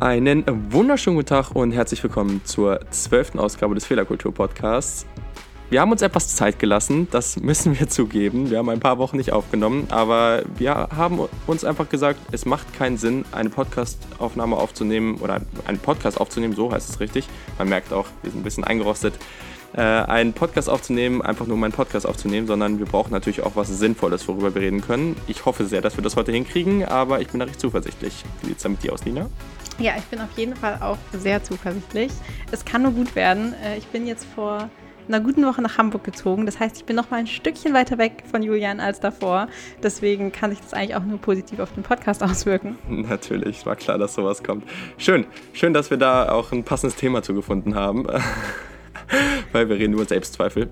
Einen 0.00 0.44
wunderschönen 0.72 1.16
guten 1.16 1.28
Tag 1.28 1.50
und 1.54 1.72
herzlich 1.72 2.02
willkommen 2.02 2.42
zur 2.44 2.80
zwölften 2.90 3.38
Ausgabe 3.38 3.74
des 3.74 3.86
Fehlerkultur-Podcasts. 3.86 5.06
Wir 5.70 5.82
haben 5.82 5.92
uns 5.92 6.00
etwas 6.00 6.34
Zeit 6.34 6.58
gelassen, 6.58 7.08
das 7.10 7.38
müssen 7.40 7.78
wir 7.78 7.88
zugeben. 7.90 8.48
Wir 8.48 8.56
haben 8.56 8.70
ein 8.70 8.80
paar 8.80 8.96
Wochen 8.96 9.18
nicht 9.18 9.32
aufgenommen, 9.32 9.86
aber 9.90 10.42
wir 10.56 10.74
haben 10.74 11.20
uns 11.46 11.62
einfach 11.62 11.90
gesagt, 11.90 12.18
es 12.32 12.46
macht 12.46 12.72
keinen 12.72 12.96
Sinn, 12.96 13.26
eine 13.32 13.50
Podcast-Aufnahme 13.50 14.56
aufzunehmen 14.56 15.16
oder 15.16 15.42
einen 15.66 15.78
Podcast 15.78 16.18
aufzunehmen, 16.18 16.54
so 16.54 16.72
heißt 16.72 16.88
es 16.88 17.00
richtig. 17.00 17.28
Man 17.58 17.68
merkt 17.68 17.92
auch, 17.92 18.06
wir 18.22 18.30
sind 18.30 18.40
ein 18.40 18.44
bisschen 18.44 18.64
eingerostet. 18.64 19.12
Äh, 19.74 19.82
einen 19.82 20.32
Podcast 20.32 20.70
aufzunehmen, 20.70 21.20
einfach 21.20 21.46
nur 21.46 21.58
meinen 21.58 21.72
Podcast 21.72 22.06
aufzunehmen, 22.06 22.46
sondern 22.46 22.78
wir 22.78 22.86
brauchen 22.86 23.12
natürlich 23.12 23.42
auch 23.42 23.54
was 23.54 23.68
Sinnvolles, 23.68 24.26
worüber 24.26 24.54
wir 24.54 24.62
reden 24.62 24.80
können. 24.80 25.16
Ich 25.26 25.44
hoffe 25.44 25.66
sehr, 25.66 25.82
dass 25.82 25.98
wir 25.98 26.02
das 26.02 26.16
heute 26.16 26.32
hinkriegen, 26.32 26.86
aber 26.86 27.20
ich 27.20 27.28
bin 27.28 27.40
da 27.40 27.44
recht 27.44 27.60
zuversichtlich. 27.60 28.24
Wie 28.40 28.46
sieht 28.46 28.56
es 28.56 28.62
da 28.62 28.70
mit 28.70 28.82
dir 28.82 28.94
aus, 28.94 29.04
Nina? 29.04 29.28
Ja, 29.78 29.92
ich 29.98 30.04
bin 30.04 30.18
auf 30.22 30.30
jeden 30.36 30.56
Fall 30.56 30.78
auch 30.80 30.96
sehr 31.12 31.44
zuversichtlich. 31.44 32.10
Es 32.50 32.64
kann 32.64 32.80
nur 32.80 32.92
gut 32.92 33.14
werden. 33.14 33.52
Äh, 33.62 33.76
ich 33.76 33.86
bin 33.88 34.06
jetzt 34.06 34.26
vor 34.34 34.70
einer 35.08 35.20
guten 35.20 35.44
Woche 35.44 35.62
nach 35.62 35.78
Hamburg 35.78 36.04
gezogen. 36.04 36.46
Das 36.46 36.60
heißt, 36.60 36.76
ich 36.76 36.84
bin 36.84 36.96
noch 36.96 37.10
mal 37.10 37.18
ein 37.18 37.26
Stückchen 37.26 37.74
weiter 37.74 37.98
weg 37.98 38.22
von 38.30 38.42
Julian 38.42 38.80
als 38.80 39.00
davor. 39.00 39.48
Deswegen 39.82 40.32
kann 40.32 40.50
sich 40.50 40.60
das 40.60 40.74
eigentlich 40.74 40.96
auch 40.96 41.04
nur 41.04 41.18
positiv 41.18 41.60
auf 41.60 41.72
den 41.72 41.82
Podcast 41.82 42.22
auswirken. 42.24 42.78
Natürlich, 42.88 43.66
war 43.66 43.76
klar, 43.76 43.98
dass 43.98 44.14
sowas 44.14 44.42
kommt. 44.42 44.64
Schön, 44.98 45.26
schön, 45.52 45.72
dass 45.72 45.90
wir 45.90 45.96
da 45.96 46.30
auch 46.30 46.52
ein 46.52 46.64
passendes 46.64 46.96
Thema 46.96 47.22
zugefunden 47.22 47.74
haben. 47.74 48.06
Weil 49.52 49.68
wir 49.68 49.76
reden 49.76 49.94
über 49.94 50.04
Selbstzweifel. 50.04 50.68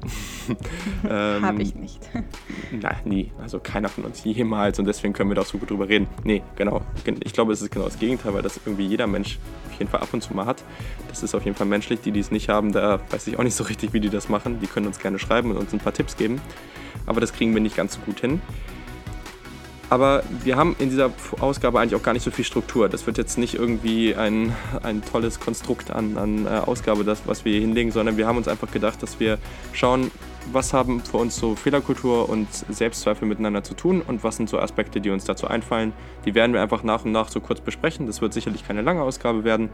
ähm, 1.08 1.42
Habe 1.42 1.62
ich 1.62 1.74
nicht. 1.74 2.00
Nein, 2.70 2.96
nie. 3.04 3.32
Also 3.40 3.58
keiner 3.58 3.88
von 3.88 4.04
uns 4.04 4.24
jemals 4.24 4.78
und 4.78 4.84
deswegen 4.84 5.12
können 5.14 5.30
wir 5.30 5.34
da 5.34 5.42
auch 5.42 5.46
so 5.46 5.58
gut 5.58 5.70
drüber 5.70 5.88
reden. 5.88 6.06
Nee, 6.24 6.42
genau. 6.56 6.82
Ich 7.24 7.32
glaube, 7.32 7.52
es 7.52 7.62
ist 7.62 7.70
genau 7.70 7.86
das 7.86 7.98
Gegenteil, 7.98 8.34
weil 8.34 8.42
das 8.42 8.60
irgendwie 8.64 8.86
jeder 8.86 9.06
Mensch 9.06 9.38
auf 9.70 9.78
jeden 9.78 9.90
Fall 9.90 10.00
ab 10.00 10.08
und 10.12 10.22
zu 10.22 10.34
mal 10.34 10.46
hat. 10.46 10.62
Das 11.08 11.22
ist 11.22 11.34
auf 11.34 11.44
jeden 11.44 11.56
Fall 11.56 11.66
menschlich. 11.66 12.00
Die, 12.00 12.12
die 12.12 12.20
es 12.20 12.30
nicht 12.30 12.48
haben, 12.48 12.72
da 12.72 13.00
weiß 13.10 13.26
ich 13.26 13.38
auch 13.38 13.44
nicht 13.44 13.56
so 13.56 13.64
richtig, 13.64 13.92
wie 13.92 14.00
die 14.00 14.10
das 14.10 14.28
machen. 14.28 14.60
Die 14.60 14.66
können 14.66 14.86
uns 14.86 14.98
gerne 14.98 15.18
schreiben 15.18 15.50
und 15.50 15.56
uns 15.56 15.72
ein 15.72 15.80
paar 15.80 15.94
Tipps 15.94 16.16
geben. 16.16 16.40
Aber 17.06 17.20
das 17.20 17.32
kriegen 17.32 17.54
wir 17.54 17.60
nicht 17.60 17.76
ganz 17.76 17.94
so 17.94 18.00
gut 18.00 18.20
hin. 18.20 18.40
Aber 19.88 20.24
wir 20.42 20.56
haben 20.56 20.74
in 20.80 20.90
dieser 20.90 21.12
Ausgabe 21.40 21.78
eigentlich 21.78 21.94
auch 21.94 22.02
gar 22.02 22.12
nicht 22.12 22.24
so 22.24 22.32
viel 22.32 22.44
Struktur. 22.44 22.88
Das 22.88 23.06
wird 23.06 23.18
jetzt 23.18 23.38
nicht 23.38 23.54
irgendwie 23.54 24.16
ein, 24.16 24.52
ein 24.82 25.02
tolles 25.04 25.38
Konstrukt 25.38 25.92
an, 25.92 26.16
an 26.16 26.46
äh, 26.46 26.48
Ausgabe, 26.48 27.04
das, 27.04 27.22
was 27.26 27.44
wir 27.44 27.52
hier 27.52 27.60
hinlegen, 27.60 27.92
sondern 27.92 28.16
wir 28.16 28.26
haben 28.26 28.36
uns 28.36 28.48
einfach 28.48 28.70
gedacht, 28.70 29.00
dass 29.02 29.20
wir 29.20 29.38
schauen, 29.72 30.10
was 30.52 30.72
haben 30.72 31.00
für 31.00 31.18
uns 31.18 31.36
so 31.36 31.54
Fehlerkultur 31.54 32.28
und 32.28 32.48
Selbstzweifel 32.52 33.26
miteinander 33.28 33.62
zu 33.62 33.74
tun 33.74 34.02
und 34.06 34.24
was 34.24 34.36
sind 34.36 34.48
so 34.48 34.58
Aspekte, 34.58 35.00
die 35.00 35.10
uns 35.10 35.24
dazu 35.24 35.46
einfallen. 35.46 35.92
Die 36.24 36.34
werden 36.34 36.52
wir 36.52 36.62
einfach 36.62 36.82
nach 36.82 37.04
und 37.04 37.12
nach 37.12 37.28
so 37.28 37.40
kurz 37.40 37.60
besprechen. 37.60 38.06
Das 38.06 38.20
wird 38.20 38.32
sicherlich 38.32 38.66
keine 38.66 38.82
lange 38.82 39.02
Ausgabe 39.02 39.44
werden. 39.44 39.70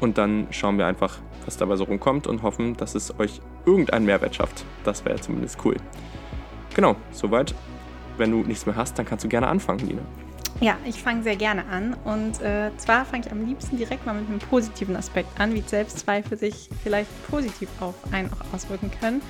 Und 0.00 0.18
dann 0.18 0.48
schauen 0.50 0.78
wir 0.78 0.86
einfach, 0.86 1.18
was 1.44 1.56
dabei 1.56 1.76
so 1.76 1.84
rumkommt 1.84 2.26
und 2.26 2.42
hoffen, 2.42 2.76
dass 2.76 2.94
es 2.96 3.18
euch 3.18 3.40
irgendeinen 3.64 4.06
Mehrwert 4.06 4.34
schafft. 4.34 4.64
Das 4.84 5.04
wäre 5.04 5.20
zumindest 5.20 5.58
cool. 5.64 5.76
Genau, 6.74 6.96
soweit 7.12 7.54
wenn 8.16 8.30
du 8.30 8.38
nichts 8.38 8.66
mehr 8.66 8.76
hast, 8.76 8.98
dann 8.98 9.06
kannst 9.06 9.24
du 9.24 9.28
gerne 9.28 9.48
anfangen, 9.48 9.86
Nina. 9.86 10.02
Ja, 10.60 10.76
ich 10.84 11.02
fange 11.02 11.22
sehr 11.22 11.36
gerne 11.36 11.64
an. 11.66 11.96
Und 12.04 12.40
äh, 12.40 12.70
zwar 12.76 13.04
fange 13.04 13.24
ich 13.26 13.32
am 13.32 13.44
liebsten 13.44 13.78
direkt 13.78 14.06
mal 14.06 14.14
mit 14.14 14.28
einem 14.28 14.38
positiven 14.38 14.94
Aspekt 14.96 15.40
an, 15.40 15.54
wie 15.54 15.60
Selbstzweifel 15.60 16.38
sich 16.38 16.68
vielleicht 16.82 17.10
positiv 17.28 17.68
auf 17.80 17.94
einen 18.12 18.30
auch 18.32 18.54
auswirken 18.54 18.90
können. 19.00 19.22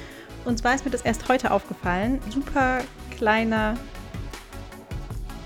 Und 0.45 0.59
zwar 0.59 0.75
ist 0.75 0.85
mir 0.85 0.91
das 0.91 1.03
erst 1.03 1.29
heute 1.29 1.51
aufgefallen. 1.51 2.21
Super 2.29 2.81
kleiner 3.17 3.77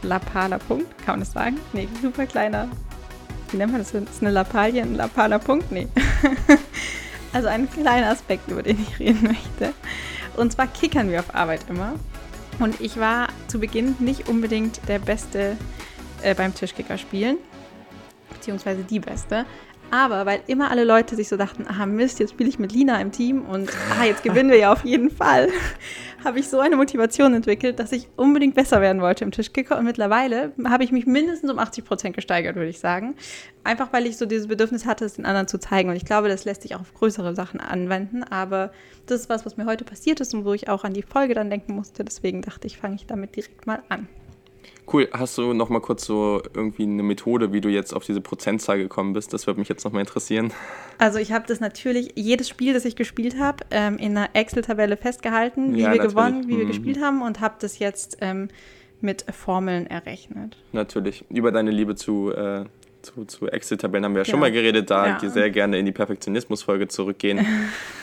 lappaler 0.03 0.59
Punkt, 0.59 0.87
kann 0.99 1.15
man 1.15 1.21
das 1.21 1.33
sagen? 1.33 1.59
Nee, 1.73 1.89
super 2.03 2.27
kleiner. 2.27 2.69
Wie 3.51 3.57
nennt 3.59 3.73
man 3.73 3.81
das? 3.81 3.95
Ist 3.95 4.23
eine 4.23 4.31
Lappalie 4.31 4.83
ein 4.83 4.95
lappaler 4.95 5.39
Punkt? 5.39 5.71
Nee. 5.71 5.89
also 7.33 7.49
ein 7.49 7.71
kleiner 7.71 8.11
Aspekt, 8.11 8.51
über 8.51 8.63
den 8.63 8.81
ich 8.81 8.99
reden 8.99 9.23
möchte. 9.23 9.73
Und 10.37 10.53
zwar 10.53 10.67
kickern 10.67 11.11
wir 11.11 11.21
auf 11.21 11.35
Arbeit 11.35 11.61
immer. 11.69 11.95
Und 12.59 12.81
ich 12.81 12.99
war 12.99 13.29
zu 13.49 13.61
Beginn 13.61 13.97
nicht 13.99 14.29
unbedingt 14.29 14.81
der 14.89 14.99
Beste 14.99 15.57
äh, 16.23 16.35
beim 16.35 16.55
Tischkicker 16.55 16.97
spielen, 16.97 17.39
beziehungsweise 18.33 18.83
die 18.83 19.01
Beste. 19.01 19.45
Aber 19.91 20.27
weil 20.27 20.41
immer 20.47 20.71
alle 20.71 20.85
Leute 20.85 21.15
sich 21.15 21.29
so 21.29 21.37
dachten, 21.37 21.65
aha 21.69 21.87
Mist, 21.87 22.19
jetzt 22.19 22.33
spiele 22.33 22.49
ich 22.49 22.59
mit 22.59 22.73
Lina 22.73 23.01
im 23.01 23.13
Team 23.13 23.43
und 23.43 23.71
ah, 23.99 24.05
jetzt 24.05 24.23
gewinnen 24.23 24.51
wir 24.51 24.59
ja 24.59 24.73
auf 24.73 24.85
jeden 24.85 25.11
Fall, 25.11 25.49
habe 26.25 26.41
ich 26.41 26.49
so 26.49 26.59
eine 26.59 26.77
Motivation 26.77 27.35
entwickelt, 27.35 27.79
dass 27.79 27.93
ich 27.93 28.09
unbedingt 28.17 28.57
besser 28.57 28.81
werden 28.81 29.01
wollte 29.01 29.23
im 29.23 29.31
Tischkicker. 29.31 29.79
Und 29.79 29.85
mittlerweile 29.85 30.53
habe 30.65 30.83
ich 30.83 30.91
mich 30.91 31.07
mindestens 31.07 31.51
um 31.51 31.59
80 31.59 31.85
Prozent 31.85 32.17
gesteigert, 32.17 32.57
würde 32.57 32.69
ich 32.69 32.81
sagen. 32.81 33.15
Einfach 33.63 33.93
weil 33.93 34.07
ich 34.07 34.17
so 34.17 34.27
dieses 34.27 34.49
Bedürfnis 34.49 34.87
hatte, 34.87 35.05
es 35.05 35.15
den 35.15 35.25
anderen 35.25 35.47
zu 35.47 35.59
zeigen. 35.59 35.89
Und 35.89 35.97
ich 35.97 36.05
glaube, 36.05 36.29
das 36.29 36.45
lässt 36.45 36.63
sich 36.63 36.75
auch 36.75 36.81
auf 36.81 36.95
größere 36.95 37.37
Sachen 37.37 37.61
anwenden. 37.61 38.25
Aber 38.25 38.73
das 39.07 39.21
ist 39.21 39.29
was, 39.29 39.47
was 39.47 39.57
mir 39.57 39.67
heute 39.67 39.85
passiert 39.85 40.21
ist 40.21 40.35
und 40.35 40.45
wo 40.45 40.53
ich 40.53 40.69
auch 40.69 40.83
an 40.83 40.95
die 40.95 41.03
Folge 41.03 41.35
dann 41.35 41.49
denken 41.49 41.75
musste. 41.75 42.05
Deswegen 42.05 42.43
dachte 42.43 42.67
ich, 42.67 42.77
fange 42.77 42.97
ich 42.97 43.07
damit 43.07 43.37
direkt 43.37 43.67
mal 43.67 43.83
an. 43.89 44.09
Cool. 44.91 45.09
Hast 45.13 45.37
du 45.37 45.53
noch 45.53 45.69
mal 45.69 45.81
kurz 45.81 46.05
so 46.05 46.41
irgendwie 46.55 46.85
eine 46.85 47.03
Methode, 47.03 47.53
wie 47.53 47.61
du 47.61 47.69
jetzt 47.69 47.93
auf 47.93 48.05
diese 48.05 48.21
Prozentzahl 48.21 48.79
gekommen 48.79 49.15
bist? 49.15 49.33
Das 49.33 49.47
würde 49.47 49.59
mich 49.59 49.69
jetzt 49.69 49.85
noch 49.85 49.93
mal 49.93 50.01
interessieren. 50.01 50.53
Also 50.99 51.19
ich 51.19 51.33
habe 51.33 51.45
das 51.49 51.59
natürlich, 51.59 52.13
jedes 52.15 52.49
Spiel, 52.49 52.73
das 52.73 52.85
ich 52.85 52.95
gespielt 52.95 53.39
habe, 53.39 53.65
ähm, 53.71 53.99
in 53.99 54.17
einer 54.17 54.31
Excel-Tabelle 54.35 54.97
festgehalten, 54.97 55.75
wie 55.75 55.81
ja, 55.81 55.93
wir 55.93 56.03
natürlich. 56.03 56.15
gewonnen, 56.15 56.49
wie 56.49 56.55
mhm. 56.55 56.59
wir 56.59 56.67
gespielt 56.67 57.01
haben 57.01 57.23
und 57.23 57.41
habe 57.41 57.57
das 57.59 57.81
jetzt 57.81 58.19
ähm, 58.21 58.49
mit 59.01 59.25
Formeln 59.33 59.87
errechnet. 59.87 60.57
Natürlich. 60.73 61.25
Über 61.31 61.51
deine 61.51 61.73
Liebe 61.73 61.97
zu, 61.97 62.33
äh, 62.33 62.65
zu, 63.03 63.25
zu 63.25 63.49
Excel-Tabellen 63.49 64.05
haben 64.05 64.15
wir 64.15 64.23
ja, 64.23 64.27
ja, 64.27 64.31
schon 64.31 64.41
mal 64.41 64.53
geredet. 64.53 64.89
Da 64.89 65.19
ja. 65.21 65.31
sehr 65.31 65.51
gerne 65.51 65.79
in 65.79 65.87
die 65.87 65.93
Perfektionismus-Folge 65.93 66.87
zurückgehen. 66.89 67.45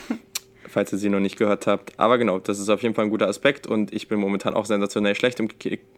falls 0.74 0.92
ihr 0.92 0.98
sie 0.98 1.08
noch 1.08 1.20
nicht 1.20 1.38
gehört 1.38 1.66
habt. 1.66 1.98
Aber 1.98 2.18
genau, 2.18 2.40
das 2.40 2.58
ist 2.58 2.68
auf 2.68 2.82
jeden 2.82 2.94
Fall 2.94 3.04
ein 3.04 3.10
guter 3.10 3.28
Aspekt 3.28 3.66
und 3.66 3.94
ich 3.94 4.08
bin 4.08 4.18
momentan 4.18 4.54
auch 4.54 4.66
sensationell 4.66 5.14
schlecht 5.14 5.38
im, 5.38 5.48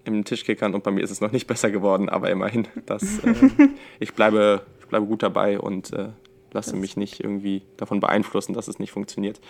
im 0.05 0.25
Tischkickern 0.25 0.75
und 0.75 0.85
bei 0.85 0.91
mir 0.91 1.03
ist 1.03 1.11
es 1.11 1.21
noch 1.21 1.33
nicht 1.33 1.47
besser 1.49 1.71
geworden, 1.71 2.09
aber 2.09 2.31
immerhin, 2.31 2.69
das, 2.85 3.19
äh, 3.21 3.35
ich, 3.99 4.13
bleibe, 4.13 4.63
ich 4.81 4.87
bleibe 4.87 5.07
gut 5.07 5.23
dabei 5.23 5.59
und 5.59 5.93
äh, 5.93 6.11
lasse 6.53 6.73
das. 6.73 6.81
mich 6.81 6.97
nicht 6.97 7.21
irgendwie 7.21 7.63
davon 7.79 8.01
beeinflussen, 8.01 8.53
dass 8.53 8.69
es 8.69 8.79
nicht 8.79 8.93
funktioniert. 8.93 9.41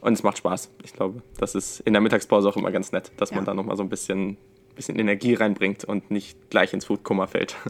Und 0.00 0.12
es 0.12 0.22
macht 0.22 0.38
Spaß. 0.38 0.70
Ich 0.84 0.92
glaube, 0.92 1.22
das 1.38 1.54
ist 1.54 1.80
in 1.80 1.92
der 1.92 2.02
Mittagspause 2.02 2.48
auch 2.48 2.56
immer 2.56 2.70
ganz 2.70 2.92
nett, 2.92 3.10
dass 3.16 3.30
ja. 3.30 3.36
man 3.36 3.44
da 3.44 3.54
nochmal 3.54 3.76
so 3.76 3.82
ein 3.82 3.88
bisschen, 3.88 4.36
bisschen 4.76 4.98
Energie 4.98 5.34
reinbringt 5.34 5.84
und 5.84 6.10
nicht 6.10 6.50
gleich 6.50 6.72
ins 6.72 6.86
Foodkummer 6.86 7.26
fällt. 7.26 7.56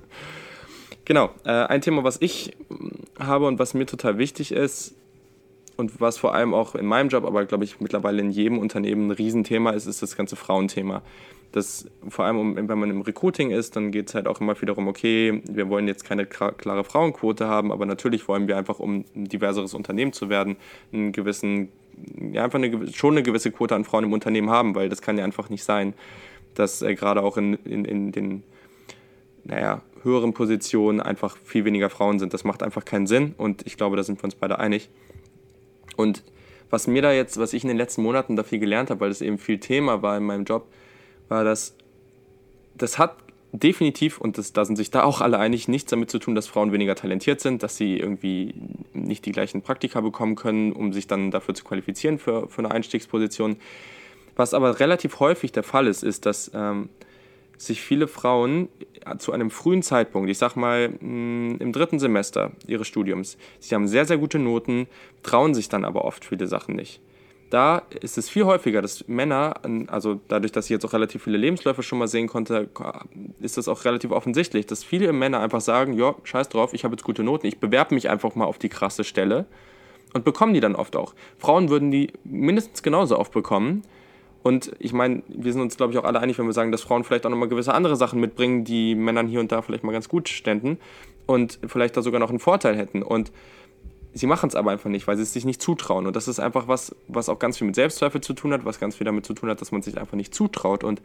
Genau, 1.06 1.28
äh, 1.44 1.50
ein 1.50 1.82
Thema, 1.82 2.02
was 2.02 2.16
ich 2.22 2.56
habe 3.18 3.46
und 3.46 3.58
was 3.58 3.74
mir 3.74 3.84
total 3.84 4.16
wichtig 4.16 4.52
ist, 4.52 4.94
und 5.76 6.00
was 6.00 6.18
vor 6.18 6.34
allem 6.34 6.54
auch 6.54 6.74
in 6.74 6.86
meinem 6.86 7.08
Job, 7.08 7.24
aber 7.24 7.44
glaube 7.44 7.64
ich 7.64 7.80
mittlerweile 7.80 8.20
in 8.20 8.30
jedem 8.30 8.58
Unternehmen 8.58 9.08
ein 9.08 9.10
Riesenthema 9.10 9.70
ist, 9.70 9.86
ist 9.86 10.02
das 10.02 10.16
ganze 10.16 10.36
Frauenthema. 10.36 11.02
Das 11.52 11.86
vor 12.08 12.24
allem, 12.24 12.68
wenn 12.68 12.78
man 12.78 12.90
im 12.90 13.02
Recruiting 13.02 13.50
ist, 13.50 13.76
dann 13.76 13.92
geht 13.92 14.08
es 14.08 14.14
halt 14.16 14.26
auch 14.26 14.40
immer 14.40 14.56
wieder 14.60 14.72
darum, 14.74 14.88
okay, 14.88 15.40
wir 15.48 15.68
wollen 15.68 15.86
jetzt 15.86 16.04
keine 16.04 16.26
klare 16.26 16.82
Frauenquote 16.82 17.46
haben, 17.46 17.70
aber 17.70 17.86
natürlich 17.86 18.26
wollen 18.26 18.48
wir 18.48 18.56
einfach, 18.56 18.80
um 18.80 19.04
ein 19.14 19.26
diverseres 19.26 19.72
Unternehmen 19.72 20.12
zu 20.12 20.28
werden, 20.28 20.56
einen 20.92 21.12
gewissen, 21.12 21.68
ja, 22.32 22.42
einfach 22.42 22.58
eine, 22.58 22.92
schon 22.92 23.14
eine 23.14 23.22
gewisse 23.22 23.52
Quote 23.52 23.76
an 23.76 23.84
Frauen 23.84 24.04
im 24.04 24.12
Unternehmen 24.12 24.50
haben, 24.50 24.74
weil 24.74 24.88
das 24.88 25.00
kann 25.00 25.16
ja 25.16 25.24
einfach 25.24 25.48
nicht 25.48 25.62
sein, 25.62 25.94
dass 26.54 26.82
äh, 26.82 26.96
gerade 26.96 27.22
auch 27.22 27.36
in, 27.36 27.54
in, 27.64 27.84
in 27.84 28.10
den, 28.10 28.42
naja, 29.44 29.82
höheren 30.02 30.34
Positionen 30.34 31.00
einfach 31.00 31.36
viel 31.44 31.64
weniger 31.64 31.88
Frauen 31.88 32.18
sind. 32.18 32.34
Das 32.34 32.44
macht 32.44 32.62
einfach 32.62 32.84
keinen 32.84 33.06
Sinn 33.06 33.34
und 33.38 33.66
ich 33.66 33.76
glaube, 33.76 33.96
da 33.96 34.02
sind 34.02 34.20
wir 34.20 34.24
uns 34.24 34.34
beide 34.34 34.58
einig. 34.58 34.90
Und 35.96 36.22
was 36.70 36.86
mir 36.86 37.02
da 37.02 37.12
jetzt, 37.12 37.38
was 37.38 37.52
ich 37.52 37.62
in 37.62 37.68
den 37.68 37.76
letzten 37.76 38.02
Monaten 38.02 38.36
da 38.36 38.42
viel 38.42 38.58
gelernt 38.58 38.90
habe, 38.90 39.00
weil 39.00 39.08
das 39.10 39.20
eben 39.20 39.38
viel 39.38 39.58
Thema 39.58 40.02
war 40.02 40.16
in 40.16 40.24
meinem 40.24 40.44
Job, 40.44 40.66
war, 41.28 41.44
dass 41.44 41.76
das 42.76 42.98
hat 42.98 43.16
definitiv, 43.52 44.18
und 44.18 44.36
das, 44.36 44.52
da 44.52 44.64
sind 44.64 44.76
sich 44.76 44.90
da 44.90 45.04
auch 45.04 45.20
alle 45.20 45.38
einig, 45.38 45.68
nichts 45.68 45.90
damit 45.90 46.10
zu 46.10 46.18
tun, 46.18 46.34
dass 46.34 46.48
Frauen 46.48 46.72
weniger 46.72 46.96
talentiert 46.96 47.40
sind, 47.40 47.62
dass 47.62 47.76
sie 47.76 47.96
irgendwie 47.96 48.54
nicht 48.92 49.24
die 49.26 49.32
gleichen 49.32 49.62
Praktika 49.62 50.00
bekommen 50.00 50.34
können, 50.34 50.72
um 50.72 50.92
sich 50.92 51.06
dann 51.06 51.30
dafür 51.30 51.54
zu 51.54 51.62
qualifizieren 51.62 52.18
für, 52.18 52.48
für 52.48 52.58
eine 52.58 52.72
Einstiegsposition. 52.72 53.56
Was 54.34 54.54
aber 54.54 54.80
relativ 54.80 55.20
häufig 55.20 55.52
der 55.52 55.62
Fall 55.62 55.86
ist, 55.86 56.02
ist, 56.02 56.26
dass 56.26 56.50
ähm, 56.52 56.88
sich 57.56 57.80
viele 57.80 58.08
Frauen 58.08 58.68
zu 59.18 59.32
einem 59.32 59.50
frühen 59.50 59.82
Zeitpunkt, 59.82 60.30
ich 60.30 60.38
sag 60.38 60.56
mal 60.56 60.88
mm, 60.88 61.56
im 61.58 61.72
dritten 61.72 61.98
Semester 61.98 62.52
ihres 62.66 62.86
Studiums, 62.86 63.36
sie 63.60 63.74
haben 63.74 63.86
sehr, 63.86 64.06
sehr 64.06 64.18
gute 64.18 64.38
Noten, 64.38 64.86
trauen 65.22 65.54
sich 65.54 65.68
dann 65.68 65.84
aber 65.84 66.04
oft 66.04 66.24
viele 66.24 66.46
Sachen 66.46 66.76
nicht. 66.76 67.00
da 67.50 67.82
ist 68.00 68.18
es 68.18 68.28
viel 68.28 68.44
häufiger, 68.44 68.82
dass 68.82 69.06
Männer, 69.06 69.54
also 69.86 70.20
dadurch, 70.26 70.50
dass 70.50 70.66
ich 70.66 70.70
jetzt 70.70 70.84
auch 70.84 70.92
relativ 70.92 71.22
viele 71.22 71.36
Lebensläufe 71.36 71.84
schon 71.84 71.98
mal 71.98 72.08
sehen 72.08 72.26
konnte, 72.26 72.68
ist 73.40 73.56
das 73.56 73.68
auch 73.68 73.84
relativ 73.84 74.10
offensichtlich, 74.10 74.66
dass 74.66 74.82
viele 74.82 75.12
Männer 75.12 75.40
einfach 75.40 75.60
sagen, 75.60 75.92
ja, 75.92 76.16
scheiß 76.24 76.48
drauf, 76.48 76.74
ich 76.74 76.84
habe 76.84 76.94
jetzt 76.94 77.04
gute 77.04 77.22
Noten, 77.22 77.46
ich 77.46 77.60
bewerbe 77.60 77.94
mich 77.94 78.10
einfach 78.10 78.34
mal 78.34 78.46
auf 78.46 78.58
die 78.58 78.68
krasse 78.68 79.04
Stelle 79.04 79.46
und 80.14 80.24
bekommen 80.24 80.54
die 80.54 80.60
dann 80.60 80.74
oft 80.74 80.96
auch. 80.96 81.14
Frauen 81.38 81.68
würden 81.68 81.90
die 81.90 82.12
mindestens 82.24 82.82
genauso 82.82 83.18
oft 83.18 83.32
bekommen. 83.32 83.82
Und 84.44 84.72
ich 84.78 84.92
meine, 84.92 85.22
wir 85.26 85.54
sind 85.54 85.62
uns, 85.62 85.78
glaube 85.78 85.94
ich, 85.94 85.98
auch 85.98 86.04
alle 86.04 86.20
einig, 86.20 86.38
wenn 86.38 86.44
wir 86.44 86.52
sagen, 86.52 86.70
dass 86.70 86.82
Frauen 86.82 87.02
vielleicht 87.02 87.24
auch 87.24 87.30
nochmal 87.30 87.48
gewisse 87.48 87.72
andere 87.72 87.96
Sachen 87.96 88.20
mitbringen, 88.20 88.62
die 88.62 88.94
Männern 88.94 89.26
hier 89.26 89.40
und 89.40 89.50
da 89.50 89.62
vielleicht 89.62 89.84
mal 89.84 89.92
ganz 89.92 90.06
gut 90.06 90.28
ständen 90.28 90.78
und 91.24 91.58
vielleicht 91.66 91.96
da 91.96 92.02
sogar 92.02 92.20
noch 92.20 92.28
einen 92.28 92.40
Vorteil 92.40 92.76
hätten. 92.76 93.02
Und 93.02 93.32
sie 94.12 94.26
machen 94.26 94.50
es 94.50 94.54
aber 94.54 94.70
einfach 94.70 94.90
nicht, 94.90 95.06
weil 95.06 95.16
sie 95.16 95.22
es 95.22 95.32
sich 95.32 95.46
nicht 95.46 95.62
zutrauen. 95.62 96.06
Und 96.06 96.14
das 96.14 96.28
ist 96.28 96.40
einfach 96.40 96.68
was, 96.68 96.94
was 97.08 97.30
auch 97.30 97.38
ganz 97.38 97.56
viel 97.56 97.66
mit 97.66 97.74
Selbstzweifel 97.74 98.20
zu 98.20 98.34
tun 98.34 98.52
hat, 98.52 98.66
was 98.66 98.78
ganz 98.78 98.96
viel 98.96 99.06
damit 99.06 99.24
zu 99.24 99.32
tun 99.32 99.48
hat, 99.48 99.62
dass 99.62 99.72
man 99.72 99.80
sich 99.80 99.96
einfach 99.96 100.16
nicht 100.18 100.34
zutraut. 100.34 100.84
Und 100.84 101.00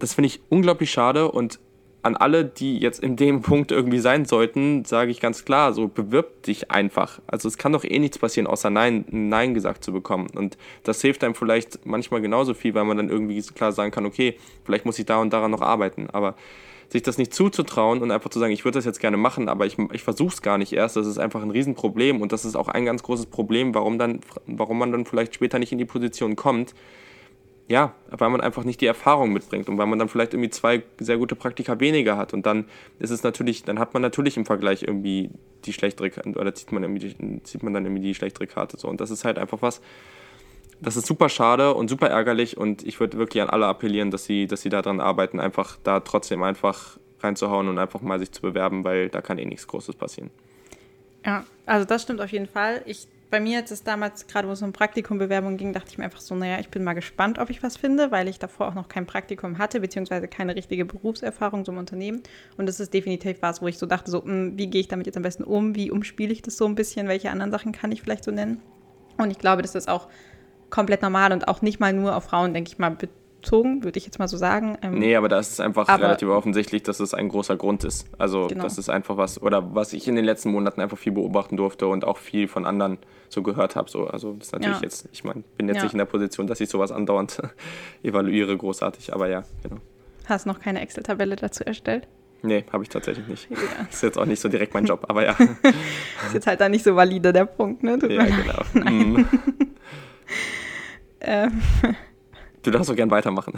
das 0.00 0.14
finde 0.14 0.26
ich 0.26 0.40
unglaublich 0.48 0.90
schade. 0.90 1.30
Und 1.30 1.60
an 2.06 2.16
alle, 2.16 2.44
die 2.44 2.78
jetzt 2.78 3.00
in 3.00 3.16
dem 3.16 3.42
Punkt 3.42 3.72
irgendwie 3.72 3.98
sein 3.98 4.26
sollten, 4.26 4.84
sage 4.84 5.10
ich 5.10 5.20
ganz 5.20 5.44
klar, 5.44 5.72
so 5.72 5.88
bewirb 5.88 6.44
dich 6.44 6.70
einfach. 6.70 7.20
Also 7.26 7.48
es 7.48 7.58
kann 7.58 7.72
doch 7.72 7.82
eh 7.82 7.98
nichts 7.98 8.18
passieren, 8.18 8.46
außer 8.46 8.70
Nein, 8.70 9.04
Nein 9.10 9.54
gesagt 9.54 9.82
zu 9.82 9.92
bekommen. 9.92 10.28
Und 10.34 10.56
das 10.84 11.02
hilft 11.02 11.24
einem 11.24 11.34
vielleicht 11.34 11.84
manchmal 11.84 12.20
genauso 12.20 12.54
viel, 12.54 12.74
weil 12.74 12.84
man 12.84 12.96
dann 12.96 13.10
irgendwie 13.10 13.42
klar 13.42 13.72
sagen 13.72 13.90
kann, 13.90 14.06
okay, 14.06 14.38
vielleicht 14.64 14.86
muss 14.86 14.98
ich 15.00 15.06
da 15.06 15.18
und 15.20 15.32
daran 15.32 15.50
noch 15.50 15.62
arbeiten. 15.62 16.08
Aber 16.12 16.36
sich 16.90 17.02
das 17.02 17.18
nicht 17.18 17.34
zuzutrauen 17.34 18.00
und 18.00 18.12
einfach 18.12 18.30
zu 18.30 18.38
sagen, 18.38 18.52
ich 18.52 18.64
würde 18.64 18.78
das 18.78 18.84
jetzt 18.84 19.00
gerne 19.00 19.16
machen, 19.16 19.48
aber 19.48 19.66
ich, 19.66 19.76
ich 19.92 20.04
versuche 20.04 20.32
es 20.32 20.42
gar 20.42 20.58
nicht 20.58 20.72
erst, 20.72 20.94
das 20.94 21.08
ist 21.08 21.18
einfach 21.18 21.42
ein 21.42 21.50
Riesenproblem 21.50 22.20
und 22.20 22.30
das 22.30 22.44
ist 22.44 22.54
auch 22.54 22.68
ein 22.68 22.84
ganz 22.84 23.02
großes 23.02 23.26
Problem, 23.26 23.74
warum, 23.74 23.98
dann, 23.98 24.20
warum 24.46 24.78
man 24.78 24.92
dann 24.92 25.04
vielleicht 25.04 25.34
später 25.34 25.58
nicht 25.58 25.72
in 25.72 25.78
die 25.78 25.84
Position 25.84 26.36
kommt. 26.36 26.74
Ja, 27.68 27.94
weil 28.10 28.30
man 28.30 28.40
einfach 28.40 28.62
nicht 28.62 28.80
die 28.80 28.86
Erfahrung 28.86 29.32
mitbringt 29.32 29.68
und 29.68 29.76
weil 29.76 29.86
man 29.86 29.98
dann 29.98 30.08
vielleicht 30.08 30.34
irgendwie 30.34 30.50
zwei 30.50 30.84
sehr 31.00 31.18
gute 31.18 31.34
Praktika 31.34 31.80
weniger 31.80 32.16
hat 32.16 32.32
und 32.32 32.46
dann 32.46 32.66
ist 33.00 33.10
es 33.10 33.24
natürlich, 33.24 33.64
dann 33.64 33.80
hat 33.80 33.92
man 33.92 34.02
natürlich 34.02 34.36
im 34.36 34.46
Vergleich 34.46 34.84
irgendwie 34.84 35.30
die 35.64 35.72
schlechtere 35.72 36.12
oder 36.36 36.54
zieht 36.54 36.70
man 36.70 36.84
irgendwie 36.84 37.42
zieht 37.42 37.64
man 37.64 37.74
dann 37.74 37.84
irgendwie 37.84 38.02
die 38.02 38.14
schlechtere 38.14 38.46
Karte 38.46 38.76
so 38.76 38.86
und 38.86 39.00
das 39.00 39.10
ist 39.10 39.24
halt 39.24 39.36
einfach 39.36 39.62
was, 39.62 39.80
das 40.80 40.96
ist 40.96 41.06
super 41.06 41.28
schade 41.28 41.74
und 41.74 41.88
super 41.88 42.08
ärgerlich 42.08 42.56
und 42.56 42.86
ich 42.86 43.00
würde 43.00 43.18
wirklich 43.18 43.42
an 43.42 43.50
alle 43.50 43.66
appellieren, 43.66 44.12
dass 44.12 44.24
sie, 44.24 44.46
dass 44.46 44.62
sie 44.62 44.68
daran 44.68 45.00
arbeiten, 45.00 45.40
einfach 45.40 45.76
da 45.82 46.00
trotzdem 46.00 46.44
einfach 46.44 46.98
reinzuhauen 47.20 47.68
und 47.68 47.78
einfach 47.78 48.00
mal 48.00 48.18
sich 48.18 48.30
zu 48.30 48.42
bewerben, 48.42 48.84
weil 48.84 49.08
da 49.08 49.20
kann 49.20 49.38
eh 49.38 49.44
nichts 49.44 49.66
Großes 49.66 49.96
passieren. 49.96 50.30
Ja, 51.24 51.44
also 51.64 51.84
das 51.84 52.02
stimmt 52.02 52.20
auf 52.20 52.30
jeden 52.30 52.46
Fall. 52.46 52.82
Ich, 52.86 53.08
bei 53.30 53.40
mir 53.40 53.58
jetzt 53.58 53.70
ist 53.70 53.86
damals, 53.86 54.26
gerade 54.26 54.46
wo 54.46 54.52
es 54.52 54.62
um 54.62 54.72
Praktikumbewerbung 54.72 55.56
ging, 55.56 55.72
dachte 55.72 55.88
ich 55.90 55.98
mir 55.98 56.04
einfach 56.04 56.20
so, 56.20 56.34
naja, 56.34 56.58
ich 56.60 56.68
bin 56.68 56.84
mal 56.84 56.92
gespannt, 56.92 57.38
ob 57.38 57.50
ich 57.50 57.62
was 57.62 57.76
finde, 57.76 58.10
weil 58.10 58.28
ich 58.28 58.38
davor 58.38 58.68
auch 58.68 58.74
noch 58.74 58.88
kein 58.88 59.06
Praktikum 59.06 59.58
hatte, 59.58 59.80
beziehungsweise 59.80 60.28
keine 60.28 60.54
richtige 60.54 60.84
Berufserfahrung 60.84 61.64
so 61.64 61.72
im 61.72 61.78
Unternehmen. 61.78 62.22
Und 62.56 62.66
das 62.66 62.78
ist 62.78 62.94
definitiv 62.94 63.38
was, 63.42 63.60
wo 63.60 63.66
ich 63.66 63.78
so 63.78 63.86
dachte, 63.86 64.10
so, 64.10 64.18
mh, 64.18 64.24
hm, 64.24 64.58
wie 64.58 64.68
gehe 64.68 64.80
ich 64.80 64.88
damit 64.88 65.06
jetzt 65.06 65.16
am 65.16 65.22
besten 65.22 65.44
um? 65.44 65.74
Wie 65.74 65.90
umspiele 65.90 66.32
ich 66.32 66.42
das 66.42 66.56
so 66.56 66.66
ein 66.66 66.74
bisschen? 66.74 67.08
Welche 67.08 67.30
anderen 67.30 67.50
Sachen 67.50 67.72
kann 67.72 67.90
ich 67.92 68.02
vielleicht 68.02 68.24
so 68.24 68.30
nennen? 68.30 68.60
Und 69.18 69.30
ich 69.30 69.38
glaube, 69.38 69.62
dass 69.62 69.72
das 69.72 69.88
auch 69.88 70.08
komplett 70.70 71.02
normal 71.02 71.32
und 71.32 71.48
auch 71.48 71.62
nicht 71.62 71.80
mal 71.80 71.92
nur 71.92 72.16
auf 72.16 72.24
Frauen, 72.24 72.54
denke 72.54 72.68
ich 72.68 72.78
mal, 72.78 72.96
bezogen, 73.46 73.84
würde 73.84 73.98
ich 73.98 74.04
jetzt 74.04 74.18
mal 74.18 74.26
so 74.28 74.36
sagen. 74.36 74.76
Ähm, 74.82 74.98
nee, 74.98 75.14
aber 75.14 75.28
da 75.28 75.38
ist 75.38 75.52
es 75.52 75.60
einfach 75.60 75.88
aber, 75.88 76.04
relativ 76.04 76.28
offensichtlich, 76.28 76.82
dass 76.82 76.98
es 77.00 77.14
ein 77.14 77.28
großer 77.28 77.56
Grund 77.56 77.84
ist. 77.84 78.06
Also 78.18 78.48
genau. 78.48 78.64
das 78.64 78.76
ist 78.76 78.88
einfach 78.88 79.16
was, 79.16 79.40
oder 79.40 79.74
was 79.74 79.92
ich 79.92 80.08
in 80.08 80.16
den 80.16 80.24
letzten 80.24 80.50
Monaten 80.50 80.80
einfach 80.80 80.98
viel 80.98 81.12
beobachten 81.12 81.56
durfte 81.56 81.86
und 81.86 82.04
auch 82.04 82.18
viel 82.18 82.48
von 82.48 82.66
anderen 82.66 82.98
so 83.28 83.42
gehört 83.42 83.76
habe. 83.76 83.88
So. 83.88 84.08
Also 84.08 84.32
das 84.32 84.48
ist 84.48 84.52
natürlich 84.52 84.78
ja. 84.78 84.82
jetzt, 84.82 85.08
ich 85.12 85.22
meine, 85.22 85.44
bin 85.56 85.68
jetzt 85.68 85.78
ja. 85.78 85.82
nicht 85.84 85.92
in 85.92 85.98
der 85.98 86.06
Position, 86.06 86.46
dass 86.46 86.60
ich 86.60 86.68
sowas 86.68 86.90
andauernd 86.90 87.40
evaluiere, 88.02 88.56
großartig, 88.56 89.14
aber 89.14 89.28
ja, 89.28 89.44
genau. 89.62 89.76
Hast 90.26 90.46
noch 90.46 90.58
keine 90.58 90.80
Excel-Tabelle 90.80 91.36
dazu 91.36 91.64
erstellt? 91.64 92.08
Nee, 92.42 92.64
habe 92.72 92.82
ich 92.82 92.88
tatsächlich 92.88 93.26
nicht. 93.28 93.50
Ja. 93.50 93.56
Ist 93.90 94.02
jetzt 94.02 94.18
auch 94.18 94.26
nicht 94.26 94.40
so 94.40 94.48
direkt 94.48 94.74
mein 94.74 94.84
Job, 94.84 95.04
aber 95.08 95.24
ja. 95.24 95.32
ist 96.26 96.34
jetzt 96.34 96.46
halt 96.46 96.60
da 96.60 96.68
nicht 96.68 96.84
so 96.84 96.94
valide 96.94 97.32
der 97.32 97.46
Punkt, 97.46 97.82
ne? 97.82 97.98
Tut 97.98 98.10
ja, 98.10 98.24
genau. 98.24 98.90
Mm. 98.90 99.24
Ähm. 101.20 101.62
Du 102.66 102.72
darfst 102.72 102.90
auch 102.90 102.96
gern 102.96 103.12
weitermachen. 103.12 103.52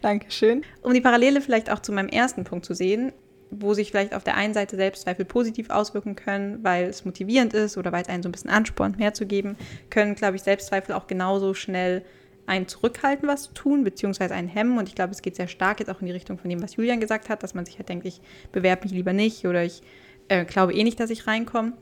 Dankeschön. 0.00 0.64
Um 0.82 0.92
die 0.92 1.00
Parallele 1.00 1.40
vielleicht 1.40 1.70
auch 1.70 1.78
zu 1.78 1.92
meinem 1.92 2.08
ersten 2.08 2.42
Punkt 2.42 2.66
zu 2.66 2.74
sehen, 2.74 3.12
wo 3.52 3.74
sich 3.74 3.92
vielleicht 3.92 4.12
auf 4.12 4.24
der 4.24 4.36
einen 4.36 4.54
Seite 4.54 4.74
Selbstzweifel 4.74 5.24
positiv 5.24 5.70
auswirken 5.70 6.16
können, 6.16 6.64
weil 6.64 6.86
es 6.86 7.04
motivierend 7.04 7.54
ist 7.54 7.78
oder 7.78 7.92
weil 7.92 8.02
es 8.02 8.08
einen 8.08 8.24
so 8.24 8.28
ein 8.28 8.32
bisschen 8.32 8.50
anspornt, 8.50 8.98
mehr 8.98 9.14
zu 9.14 9.24
geben, 9.24 9.56
können, 9.88 10.16
glaube 10.16 10.34
ich, 10.34 10.42
Selbstzweifel 10.42 10.96
auch 10.96 11.06
genauso 11.06 11.54
schnell 11.54 12.04
einen 12.44 12.66
zurückhalten, 12.66 13.28
was 13.28 13.44
zu 13.44 13.54
tun, 13.54 13.84
beziehungsweise 13.84 14.34
einen 14.34 14.48
hemmen. 14.48 14.78
Und 14.78 14.88
ich 14.88 14.96
glaube, 14.96 15.12
es 15.12 15.22
geht 15.22 15.36
sehr 15.36 15.46
stark 15.46 15.78
jetzt 15.78 15.88
auch 15.88 16.00
in 16.00 16.06
die 16.06 16.12
Richtung 16.12 16.38
von 16.38 16.50
dem, 16.50 16.60
was 16.60 16.74
Julian 16.74 16.98
gesagt 16.98 17.28
hat, 17.28 17.44
dass 17.44 17.54
man 17.54 17.66
sich 17.66 17.78
halt 17.78 17.88
denkt, 17.88 18.04
ich 18.04 18.20
bewerbe 18.50 18.82
mich 18.82 18.92
lieber 18.92 19.12
nicht 19.12 19.46
oder 19.46 19.62
ich 19.62 19.80
äh, 20.26 20.44
glaube 20.44 20.74
eh 20.74 20.82
nicht, 20.82 20.98
dass 20.98 21.10
ich 21.10 21.28
reinkomme. 21.28 21.74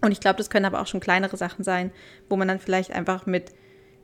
Und 0.00 0.12
ich 0.12 0.20
glaube, 0.20 0.38
das 0.38 0.48
können 0.48 0.64
aber 0.64 0.80
auch 0.80 0.86
schon 0.86 1.00
kleinere 1.00 1.36
Sachen 1.36 1.64
sein, 1.64 1.90
wo 2.30 2.36
man 2.36 2.48
dann 2.48 2.60
vielleicht 2.60 2.92
einfach 2.92 3.26
mit 3.26 3.52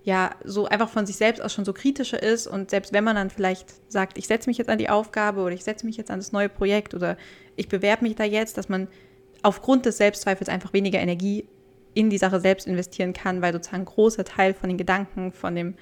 ja 0.05 0.35
so 0.45 0.67
einfach 0.67 0.89
von 0.89 1.07
sich 1.07 1.17
selbst 1.17 1.41
aus 1.41 1.53
schon 1.53 1.65
so 1.65 1.73
kritischer 1.73 2.23
ist 2.23 2.47
und 2.47 2.71
selbst 2.71 2.93
wenn 2.93 3.05
man 3.05 3.17
dann 3.17 3.31
vielleicht 3.31 3.69
sagt, 3.91 4.19
ich 4.19 4.27
setze 4.27 4.51
mich 4.51 4.59
jetzt 4.59 4.69
an 4.69 4.79
die 4.79 4.89
Aufgabe 4.89 5.43
oder 5.43 5.55
ich 5.55 5.65
setze 5.65 5.87
mich 5.87 5.97
jetzt 5.97 6.11
an 6.11 6.19
das 6.19 6.33
neue 6.33 6.49
Projekt 6.49 6.95
oder 6.95 7.17
ich 7.57 7.69
bewerbe 7.69 8.05
mich 8.05 8.17
da 8.17 8.25
jetzt, 8.25 8.59
dass 8.59 8.69
man 8.69 8.89
aufgrund 9.43 9.87
des 9.87 9.99
Selbstzweifels 9.99 10.49
einfach 10.49 10.73
weniger 10.73 10.99
Energie 10.99 11.47
in 11.95 12.11
die 12.11 12.19
Sache 12.19 12.41
selbst 12.41 12.67
investieren 12.67 13.13
kann, 13.13 13.43
weil 13.43 13.53
sozusagen 13.53 13.83
ein 13.83 13.87
großer 13.87 14.25
Teil 14.25 14.55
von 14.55 14.69
den 14.69 14.79
Gedanken, 14.79 15.33
von 15.33 15.55
dem 15.55 15.75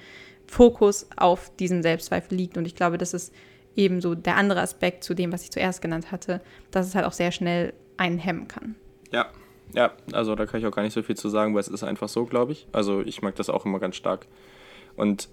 Fokus 0.45 1.07
auf 1.15 1.55
diesen 1.55 1.81
Selbstzweifel 1.81 2.37
liegt. 2.37 2.57
Und 2.57 2.65
ich 2.65 2.75
glaube, 2.75 2.97
das 2.97 3.13
ist 3.13 3.33
eben 3.75 4.01
so 4.01 4.15
der 4.15 4.35
andere 4.35 4.59
Aspekt 4.59 5.03
zu 5.03 5.13
dem, 5.13 5.31
was 5.31 5.43
ich 5.43 5.51
zuerst 5.51 5.81
genannt 5.81 6.11
hatte, 6.11 6.41
dass 6.71 6.87
es 6.87 6.95
halt 6.95 7.05
auch 7.05 7.13
sehr 7.13 7.31
schnell 7.31 7.73
einen 7.95 8.17
hemmen 8.17 8.47
kann. 8.47 8.75
Ja, 9.11 9.31
ja, 9.73 9.91
also 10.11 10.35
da 10.35 10.45
kann 10.45 10.59
ich 10.59 10.65
auch 10.65 10.71
gar 10.71 10.83
nicht 10.83 10.93
so 10.93 11.03
viel 11.03 11.15
zu 11.15 11.29
sagen, 11.29 11.53
weil 11.53 11.61
es 11.61 11.67
ist 11.67 11.83
einfach 11.83 12.09
so, 12.09 12.25
glaube 12.25 12.51
ich. 12.51 12.67
Also 12.71 13.01
ich 13.01 13.21
mag 13.21 13.35
das 13.35 13.49
auch 13.49 13.65
immer 13.65 13.79
ganz 13.79 13.95
stark. 13.95 14.27
Und 14.95 15.29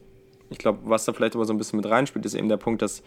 ich 0.51 0.59
glaube, 0.59 0.81
was 0.85 1.05
da 1.05 1.13
vielleicht 1.13 1.35
aber 1.35 1.45
so 1.45 1.53
ein 1.53 1.59
bisschen 1.59 1.79
mit 1.79 1.89
reinspielt, 1.89 2.25
ist 2.25 2.35
eben 2.35 2.49
der 2.49 2.57
Punkt, 2.57 2.83
dass 2.83 3.03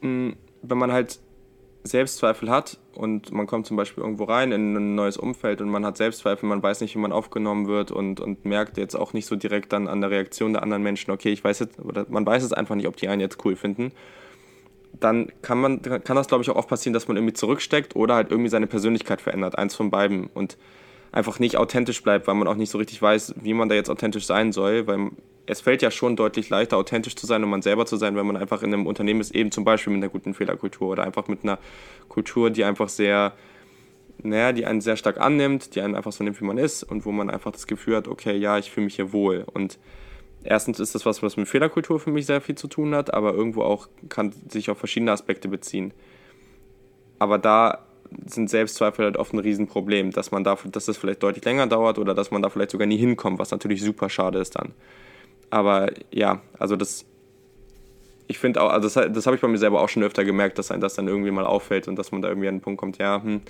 mh, 0.00 0.08
hm, 0.08 0.36
wenn 0.62 0.78
man 0.78 0.92
halt 0.92 1.18
Selbstzweifel 1.84 2.48
hat 2.48 2.78
und 2.94 3.32
man 3.32 3.48
kommt 3.48 3.66
zum 3.66 3.76
Beispiel 3.76 4.04
irgendwo 4.04 4.24
rein 4.24 4.52
in 4.52 4.76
ein 4.76 4.94
neues 4.94 5.16
Umfeld 5.16 5.60
und 5.60 5.68
man 5.68 5.84
hat 5.84 5.96
Selbstzweifel, 5.96 6.48
man 6.48 6.62
weiß 6.62 6.80
nicht, 6.80 6.94
wie 6.94 7.00
man 7.00 7.10
aufgenommen 7.10 7.66
wird 7.66 7.90
und, 7.90 8.20
und 8.20 8.44
merkt 8.44 8.78
jetzt 8.78 8.94
auch 8.94 9.12
nicht 9.12 9.26
so 9.26 9.34
direkt 9.34 9.72
dann 9.72 9.88
an 9.88 10.00
der 10.00 10.10
Reaktion 10.10 10.52
der 10.52 10.62
anderen 10.62 10.84
Menschen, 10.84 11.10
okay, 11.10 11.32
ich 11.32 11.42
weiß 11.42 11.58
jetzt, 11.58 11.78
man 12.08 12.24
weiß 12.24 12.44
es 12.44 12.52
einfach 12.52 12.76
nicht, 12.76 12.86
ob 12.86 12.96
die 12.96 13.08
einen 13.08 13.20
jetzt 13.20 13.44
cool 13.44 13.56
finden 13.56 13.90
dann 14.92 15.32
kann, 15.42 15.58
man, 15.60 15.82
kann 15.82 16.16
das, 16.16 16.28
glaube 16.28 16.42
ich, 16.42 16.50
auch 16.50 16.56
oft 16.56 16.68
passieren, 16.68 16.92
dass 16.92 17.08
man 17.08 17.16
irgendwie 17.16 17.34
zurücksteckt 17.34 17.96
oder 17.96 18.14
halt 18.14 18.30
irgendwie 18.30 18.50
seine 18.50 18.66
Persönlichkeit 18.66 19.20
verändert, 19.20 19.58
eins 19.58 19.74
von 19.74 19.90
beiden. 19.90 20.26
Und 20.26 20.56
einfach 21.12 21.38
nicht 21.38 21.56
authentisch 21.58 22.02
bleibt, 22.02 22.26
weil 22.26 22.34
man 22.34 22.48
auch 22.48 22.56
nicht 22.56 22.70
so 22.70 22.78
richtig 22.78 23.00
weiß, 23.00 23.34
wie 23.42 23.52
man 23.52 23.68
da 23.68 23.74
jetzt 23.74 23.90
authentisch 23.90 24.24
sein 24.26 24.50
soll, 24.50 24.86
weil 24.86 25.10
es 25.44 25.60
fällt 25.60 25.82
ja 25.82 25.90
schon 25.90 26.16
deutlich 26.16 26.48
leichter, 26.48 26.78
authentisch 26.78 27.14
zu 27.16 27.26
sein 27.26 27.44
und 27.44 27.50
man 27.50 27.62
selber 27.62 27.84
zu 27.84 27.96
sein, 27.96 28.16
wenn 28.16 28.26
man 28.26 28.36
einfach 28.36 28.62
in 28.62 28.72
einem 28.72 28.86
Unternehmen 28.86 29.20
ist, 29.20 29.34
eben 29.34 29.50
zum 29.50 29.64
Beispiel 29.64 29.92
mit 29.92 30.02
einer 30.02 30.10
guten 30.10 30.34
Fehlerkultur 30.34 30.88
oder 30.88 31.04
einfach 31.04 31.28
mit 31.28 31.44
einer 31.44 31.58
Kultur, 32.08 32.50
die 32.50 32.64
einfach 32.64 32.88
sehr, 32.88 33.34
naja, 34.22 34.52
die 34.52 34.64
einen 34.64 34.80
sehr 34.80 34.96
stark 34.96 35.20
annimmt, 35.20 35.74
die 35.74 35.82
einen 35.82 35.96
einfach 35.96 36.12
so 36.12 36.24
nimmt, 36.24 36.40
wie 36.40 36.44
man 36.44 36.58
ist 36.58 36.82
und 36.82 37.04
wo 37.04 37.12
man 37.12 37.28
einfach 37.28 37.52
das 37.52 37.66
Gefühl 37.66 37.96
hat, 37.96 38.08
okay, 38.08 38.36
ja, 38.36 38.56
ich 38.56 38.70
fühle 38.70 38.84
mich 38.84 38.96
hier 38.96 39.12
wohl 39.12 39.44
und 39.52 39.78
erstens 40.44 40.80
ist 40.80 40.94
das 40.94 41.06
was, 41.06 41.22
was 41.22 41.36
mit 41.36 41.48
Fehlerkultur 41.48 42.00
für 42.00 42.10
mich 42.10 42.26
sehr 42.26 42.40
viel 42.40 42.54
zu 42.54 42.68
tun 42.68 42.94
hat, 42.94 43.12
aber 43.12 43.34
irgendwo 43.34 43.62
auch 43.62 43.88
kann 44.08 44.32
sich 44.48 44.70
auf 44.70 44.78
verschiedene 44.78 45.12
Aspekte 45.12 45.48
beziehen. 45.48 45.92
Aber 47.18 47.38
da 47.38 47.86
sind 48.26 48.50
Selbstzweifel 48.50 49.04
halt 49.06 49.16
oft 49.16 49.32
ein 49.32 49.38
Riesenproblem, 49.38 50.10
dass 50.10 50.30
man 50.30 50.44
da, 50.44 50.58
dass 50.64 50.86
das 50.86 50.96
vielleicht 50.96 51.22
deutlich 51.22 51.44
länger 51.44 51.66
dauert 51.66 51.98
oder 51.98 52.14
dass 52.14 52.30
man 52.30 52.42
da 52.42 52.50
vielleicht 52.50 52.70
sogar 52.70 52.86
nie 52.86 52.98
hinkommt, 52.98 53.38
was 53.38 53.50
natürlich 53.50 53.82
super 53.82 54.08
schade 54.10 54.38
ist 54.38 54.56
dann. 54.56 54.72
Aber 55.50 55.90
ja, 56.10 56.40
also 56.58 56.76
das, 56.76 57.04
ich 58.26 58.38
finde 58.38 58.62
auch, 58.62 58.70
also 58.70 58.88
das, 58.88 59.12
das 59.12 59.26
habe 59.26 59.36
ich 59.36 59.42
bei 59.42 59.48
mir 59.48 59.58
selber 59.58 59.80
auch 59.80 59.88
schon 59.88 60.02
öfter 60.02 60.24
gemerkt, 60.24 60.58
dass 60.58 60.70
einem 60.70 60.80
das 60.80 60.94
dann 60.94 61.08
irgendwie 61.08 61.30
mal 61.30 61.46
auffällt 61.46 61.88
und 61.88 61.96
dass 61.96 62.12
man 62.12 62.22
da 62.22 62.28
irgendwie 62.28 62.48
an 62.48 62.56
den 62.56 62.60
Punkt 62.60 62.80
kommt, 62.80 62.98
ja, 62.98 63.22
hm, 63.22 63.42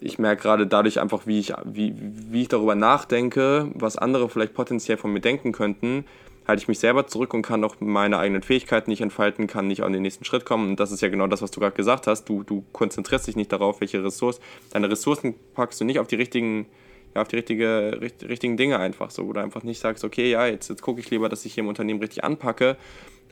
ich 0.00 0.18
merke 0.18 0.42
gerade 0.42 0.66
dadurch 0.66 1.00
einfach, 1.00 1.26
wie 1.26 1.38
ich, 1.38 1.52
wie, 1.64 1.94
wie 1.96 2.42
ich 2.42 2.48
darüber 2.48 2.74
nachdenke, 2.74 3.70
was 3.74 3.96
andere 3.96 4.28
vielleicht 4.28 4.54
potenziell 4.54 4.96
von 4.96 5.12
mir 5.12 5.20
denken 5.20 5.52
könnten, 5.52 6.04
halte 6.46 6.62
ich 6.62 6.68
mich 6.68 6.78
selber 6.78 7.06
zurück 7.06 7.34
und 7.34 7.42
kann 7.42 7.62
auch 7.64 7.76
meine 7.80 8.18
eigenen 8.18 8.42
Fähigkeiten 8.42 8.90
nicht 8.90 9.00
entfalten, 9.00 9.46
kann 9.46 9.68
nicht 9.68 9.82
an 9.82 9.92
den 9.92 10.02
nächsten 10.02 10.24
Schritt 10.24 10.44
kommen. 10.44 10.70
Und 10.70 10.80
das 10.80 10.90
ist 10.90 11.00
ja 11.00 11.08
genau 11.08 11.26
das, 11.26 11.42
was 11.42 11.50
du 11.50 11.60
gerade 11.60 11.76
gesagt 11.76 12.06
hast. 12.06 12.24
Du, 12.24 12.42
du 12.42 12.64
konzentrierst 12.72 13.26
dich 13.26 13.36
nicht 13.36 13.52
darauf, 13.52 13.80
welche 13.80 14.02
Ressourcen, 14.02 14.42
deine 14.72 14.90
Ressourcen 14.90 15.34
packst 15.54 15.80
du 15.80 15.84
nicht 15.84 15.98
auf 15.98 16.08
die 16.08 16.16
richtigen 16.16 16.66
ja, 17.14 17.22
auf 17.22 17.28
die 17.28 17.36
richtige, 17.36 17.98
richt, 18.00 18.22
richtigen 18.24 18.56
Dinge 18.56 18.78
einfach 18.78 19.10
so, 19.10 19.32
du 19.32 19.40
einfach 19.40 19.62
nicht 19.62 19.80
sagst, 19.80 20.04
okay, 20.04 20.30
ja, 20.30 20.46
jetzt, 20.46 20.68
jetzt 20.68 20.82
gucke 20.82 21.00
ich 21.00 21.10
lieber, 21.10 21.28
dass 21.28 21.44
ich 21.44 21.54
hier 21.54 21.62
im 21.62 21.68
Unternehmen 21.68 22.00
richtig 22.00 22.22
anpacke 22.24 22.76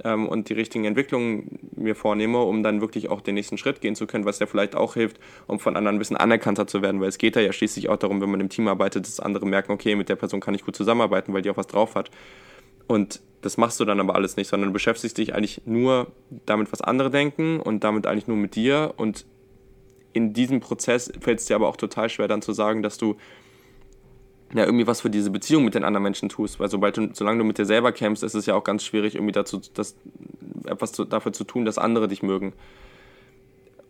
ähm, 0.04 0.28
und 0.28 0.48
die 0.48 0.54
richtigen 0.54 0.84
Entwicklungen 0.84 1.58
mir 1.76 1.94
vornehme, 1.94 2.38
um 2.38 2.62
dann 2.62 2.80
wirklich 2.80 3.08
auch 3.08 3.20
den 3.20 3.34
nächsten 3.34 3.58
Schritt 3.58 3.80
gehen 3.80 3.94
zu 3.94 4.06
können, 4.06 4.24
was 4.24 4.38
ja 4.38 4.46
vielleicht 4.46 4.74
auch 4.74 4.94
hilft, 4.94 5.18
um 5.46 5.60
von 5.60 5.76
anderen 5.76 5.96
ein 5.96 5.98
bisschen 5.98 6.16
anerkannter 6.16 6.66
zu 6.66 6.82
werden, 6.82 7.00
weil 7.00 7.08
es 7.08 7.18
geht 7.18 7.36
ja 7.36 7.52
schließlich 7.52 7.88
auch 7.88 7.96
darum, 7.96 8.20
wenn 8.20 8.30
man 8.30 8.40
im 8.40 8.48
Team 8.48 8.68
arbeitet, 8.68 9.06
dass 9.06 9.20
andere 9.20 9.46
merken, 9.46 9.72
okay, 9.72 9.94
mit 9.94 10.08
der 10.08 10.16
Person 10.16 10.40
kann 10.40 10.54
ich 10.54 10.64
gut 10.64 10.76
zusammenarbeiten, 10.76 11.32
weil 11.32 11.42
die 11.42 11.50
auch 11.50 11.56
was 11.56 11.66
drauf 11.66 11.94
hat. 11.94 12.10
Und 12.86 13.20
das 13.42 13.56
machst 13.56 13.78
du 13.78 13.84
dann 13.84 14.00
aber 14.00 14.14
alles 14.14 14.36
nicht, 14.36 14.48
sondern 14.48 14.70
du 14.70 14.72
beschäftigst 14.72 15.16
dich 15.18 15.34
eigentlich 15.34 15.62
nur 15.64 16.08
damit, 16.46 16.72
was 16.72 16.80
andere 16.80 17.10
denken 17.10 17.60
und 17.60 17.84
damit 17.84 18.06
eigentlich 18.06 18.26
nur 18.26 18.36
mit 18.36 18.56
dir. 18.56 18.94
Und 18.96 19.26
in 20.12 20.32
diesem 20.32 20.60
Prozess 20.60 21.12
fällt 21.20 21.38
es 21.38 21.46
dir 21.46 21.54
aber 21.54 21.68
auch 21.68 21.76
total 21.76 22.08
schwer, 22.08 22.26
dann 22.26 22.42
zu 22.42 22.52
sagen, 22.52 22.82
dass 22.82 22.98
du 22.98 23.16
ja, 24.54 24.64
irgendwie 24.64 24.86
was 24.86 25.02
für 25.02 25.10
diese 25.10 25.30
Beziehung 25.30 25.64
mit 25.64 25.74
den 25.74 25.84
anderen 25.84 26.02
Menschen 26.02 26.28
tust. 26.28 26.58
Weil 26.58 26.70
sobald 26.70 26.96
du, 26.96 27.10
solange 27.12 27.38
du 27.38 27.44
mit 27.44 27.58
dir 27.58 27.66
selber 27.66 27.92
kämpfst, 27.92 28.22
ist 28.22 28.34
es 28.34 28.46
ja 28.46 28.54
auch 28.54 28.64
ganz 28.64 28.84
schwierig, 28.84 29.14
irgendwie 29.14 29.32
dazu, 29.32 29.60
das, 29.74 29.96
etwas 30.64 30.92
zu, 30.92 31.04
dafür 31.04 31.32
zu 31.32 31.44
tun, 31.44 31.64
dass 31.64 31.78
andere 31.78 32.08
dich 32.08 32.22
mögen. 32.22 32.54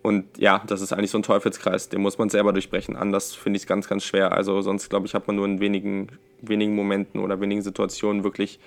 Und 0.02 0.38
ja, 0.38 0.62
das 0.66 0.80
ist 0.80 0.92
eigentlich 0.92 1.10
so 1.10 1.18
ein 1.18 1.22
Teufelskreis, 1.22 1.88
den 1.88 2.00
muss 2.00 2.18
man 2.18 2.30
selber 2.30 2.52
durchbrechen. 2.52 2.96
Anders 2.96 3.34
finde 3.34 3.56
ich 3.56 3.64
es 3.64 3.66
ganz, 3.66 3.88
ganz 3.88 4.04
schwer. 4.04 4.32
Also 4.32 4.60
sonst, 4.62 4.88
glaube 4.88 5.06
ich, 5.06 5.14
hat 5.14 5.26
man 5.26 5.36
nur 5.36 5.46
in 5.46 5.60
wenigen, 5.60 6.08
wenigen 6.40 6.74
Momenten 6.74 7.20
oder 7.20 7.40
wenigen 7.40 7.62
Situationen 7.62 8.24
wirklich 8.24 8.58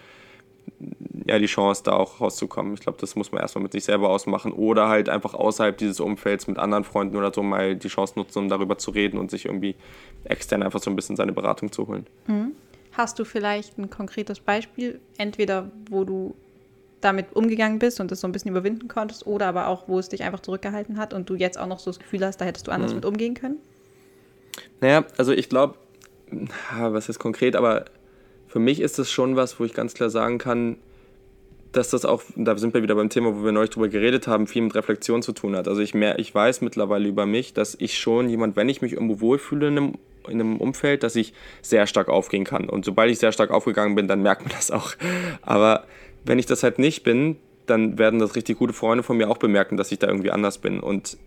ja, 1.27 1.39
die 1.39 1.45
Chance, 1.45 1.83
da 1.83 1.93
auch 1.93 2.19
rauszukommen. 2.19 2.73
Ich 2.73 2.81
glaube, 2.81 2.97
das 2.99 3.15
muss 3.15 3.31
man 3.31 3.41
erstmal 3.41 3.63
mit 3.63 3.71
sich 3.71 3.83
selber 3.83 4.09
ausmachen 4.09 4.51
oder 4.51 4.89
halt 4.89 5.09
einfach 5.09 5.33
außerhalb 5.33 5.77
dieses 5.77 5.99
Umfelds 5.99 6.47
mit 6.47 6.57
anderen 6.57 6.83
Freunden 6.83 7.15
oder 7.15 7.33
so 7.33 7.43
mal 7.43 7.75
die 7.75 7.87
Chance 7.87 8.13
nutzen, 8.17 8.39
um 8.39 8.49
darüber 8.49 8.77
zu 8.77 8.91
reden 8.91 9.17
und 9.17 9.31
sich 9.31 9.45
irgendwie 9.45 9.75
extern 10.23 10.63
einfach 10.63 10.81
so 10.81 10.89
ein 10.89 10.95
bisschen 10.95 11.15
seine 11.15 11.31
Beratung 11.31 11.71
zu 11.71 11.87
holen. 11.87 12.07
Mhm. 12.27 12.53
Hast 12.93 13.19
du 13.19 13.25
vielleicht 13.25 13.77
ein 13.77 13.89
konkretes 13.89 14.39
Beispiel, 14.39 14.99
entweder 15.17 15.71
wo 15.89 16.03
du 16.03 16.35
damit 16.99 17.33
umgegangen 17.33 17.79
bist 17.79 17.99
und 17.99 18.11
das 18.11 18.21
so 18.21 18.27
ein 18.27 18.31
bisschen 18.31 18.51
überwinden 18.51 18.87
konntest 18.87 19.25
oder 19.25 19.47
aber 19.47 19.67
auch, 19.67 19.87
wo 19.87 19.97
es 19.97 20.09
dich 20.09 20.23
einfach 20.23 20.41
zurückgehalten 20.41 20.97
hat 20.97 21.13
und 21.13 21.29
du 21.29 21.35
jetzt 21.35 21.57
auch 21.57 21.67
noch 21.67 21.79
so 21.79 21.89
das 21.89 21.99
Gefühl 21.99 22.25
hast, 22.25 22.37
da 22.37 22.45
hättest 22.45 22.67
du 22.67 22.71
anders 22.71 22.91
mhm. 22.91 22.97
mit 22.97 23.05
umgehen 23.05 23.33
können? 23.33 23.57
Naja, 24.81 25.05
also 25.17 25.31
ich 25.31 25.49
glaube, 25.49 25.75
was 26.79 27.09
ist 27.09 27.19
konkret, 27.19 27.55
aber 27.55 27.85
für 28.51 28.59
mich 28.59 28.81
ist 28.81 28.99
das 28.99 29.09
schon 29.09 29.37
was, 29.37 29.59
wo 29.61 29.63
ich 29.63 29.73
ganz 29.73 29.93
klar 29.93 30.09
sagen 30.09 30.37
kann, 30.37 30.75
dass 31.71 31.89
das 31.89 32.03
auch, 32.03 32.21
da 32.35 32.57
sind 32.57 32.73
wir 32.73 32.83
wieder 32.83 32.95
beim 32.95 33.07
Thema, 33.07 33.33
wo 33.33 33.45
wir 33.45 33.53
neulich 33.53 33.69
drüber 33.69 33.87
geredet 33.87 34.27
haben, 34.27 34.45
viel 34.45 34.61
mit 34.61 34.75
Reflexion 34.75 35.21
zu 35.21 35.31
tun 35.31 35.55
hat. 35.55 35.69
Also 35.69 35.81
ich, 35.81 35.93
mehr, 35.93 36.19
ich 36.19 36.35
weiß 36.35 36.59
mittlerweile 36.59 37.07
über 37.07 37.25
mich, 37.25 37.53
dass 37.53 37.77
ich 37.79 37.97
schon 37.97 38.27
jemand, 38.27 38.57
wenn 38.57 38.67
ich 38.67 38.81
mich 38.81 38.91
irgendwo 38.91 39.21
wohlfühle 39.21 39.69
in 39.69 39.77
einem, 39.77 39.93
in 40.27 40.41
einem 40.41 40.57
Umfeld, 40.57 41.03
dass 41.03 41.15
ich 41.15 41.33
sehr 41.61 41.87
stark 41.87 42.09
aufgehen 42.09 42.43
kann. 42.43 42.67
Und 42.67 42.83
sobald 42.83 43.09
ich 43.09 43.19
sehr 43.19 43.31
stark 43.31 43.51
aufgegangen 43.51 43.95
bin, 43.95 44.09
dann 44.09 44.21
merkt 44.21 44.41
man 44.41 44.51
das 44.53 44.69
auch. 44.69 44.95
Aber 45.41 45.85
wenn 46.25 46.37
ich 46.37 46.45
das 46.45 46.61
halt 46.61 46.77
nicht 46.77 47.03
bin, 47.03 47.37
dann 47.67 47.97
werden 47.97 48.19
das 48.19 48.35
richtig 48.35 48.57
gute 48.57 48.73
Freunde 48.73 49.01
von 49.01 49.15
mir 49.15 49.29
auch 49.29 49.37
bemerken, 49.37 49.77
dass 49.77 49.93
ich 49.93 49.99
da 49.99 50.07
irgendwie 50.07 50.31
anders 50.31 50.57
bin. 50.57 50.81
Und 50.81 51.17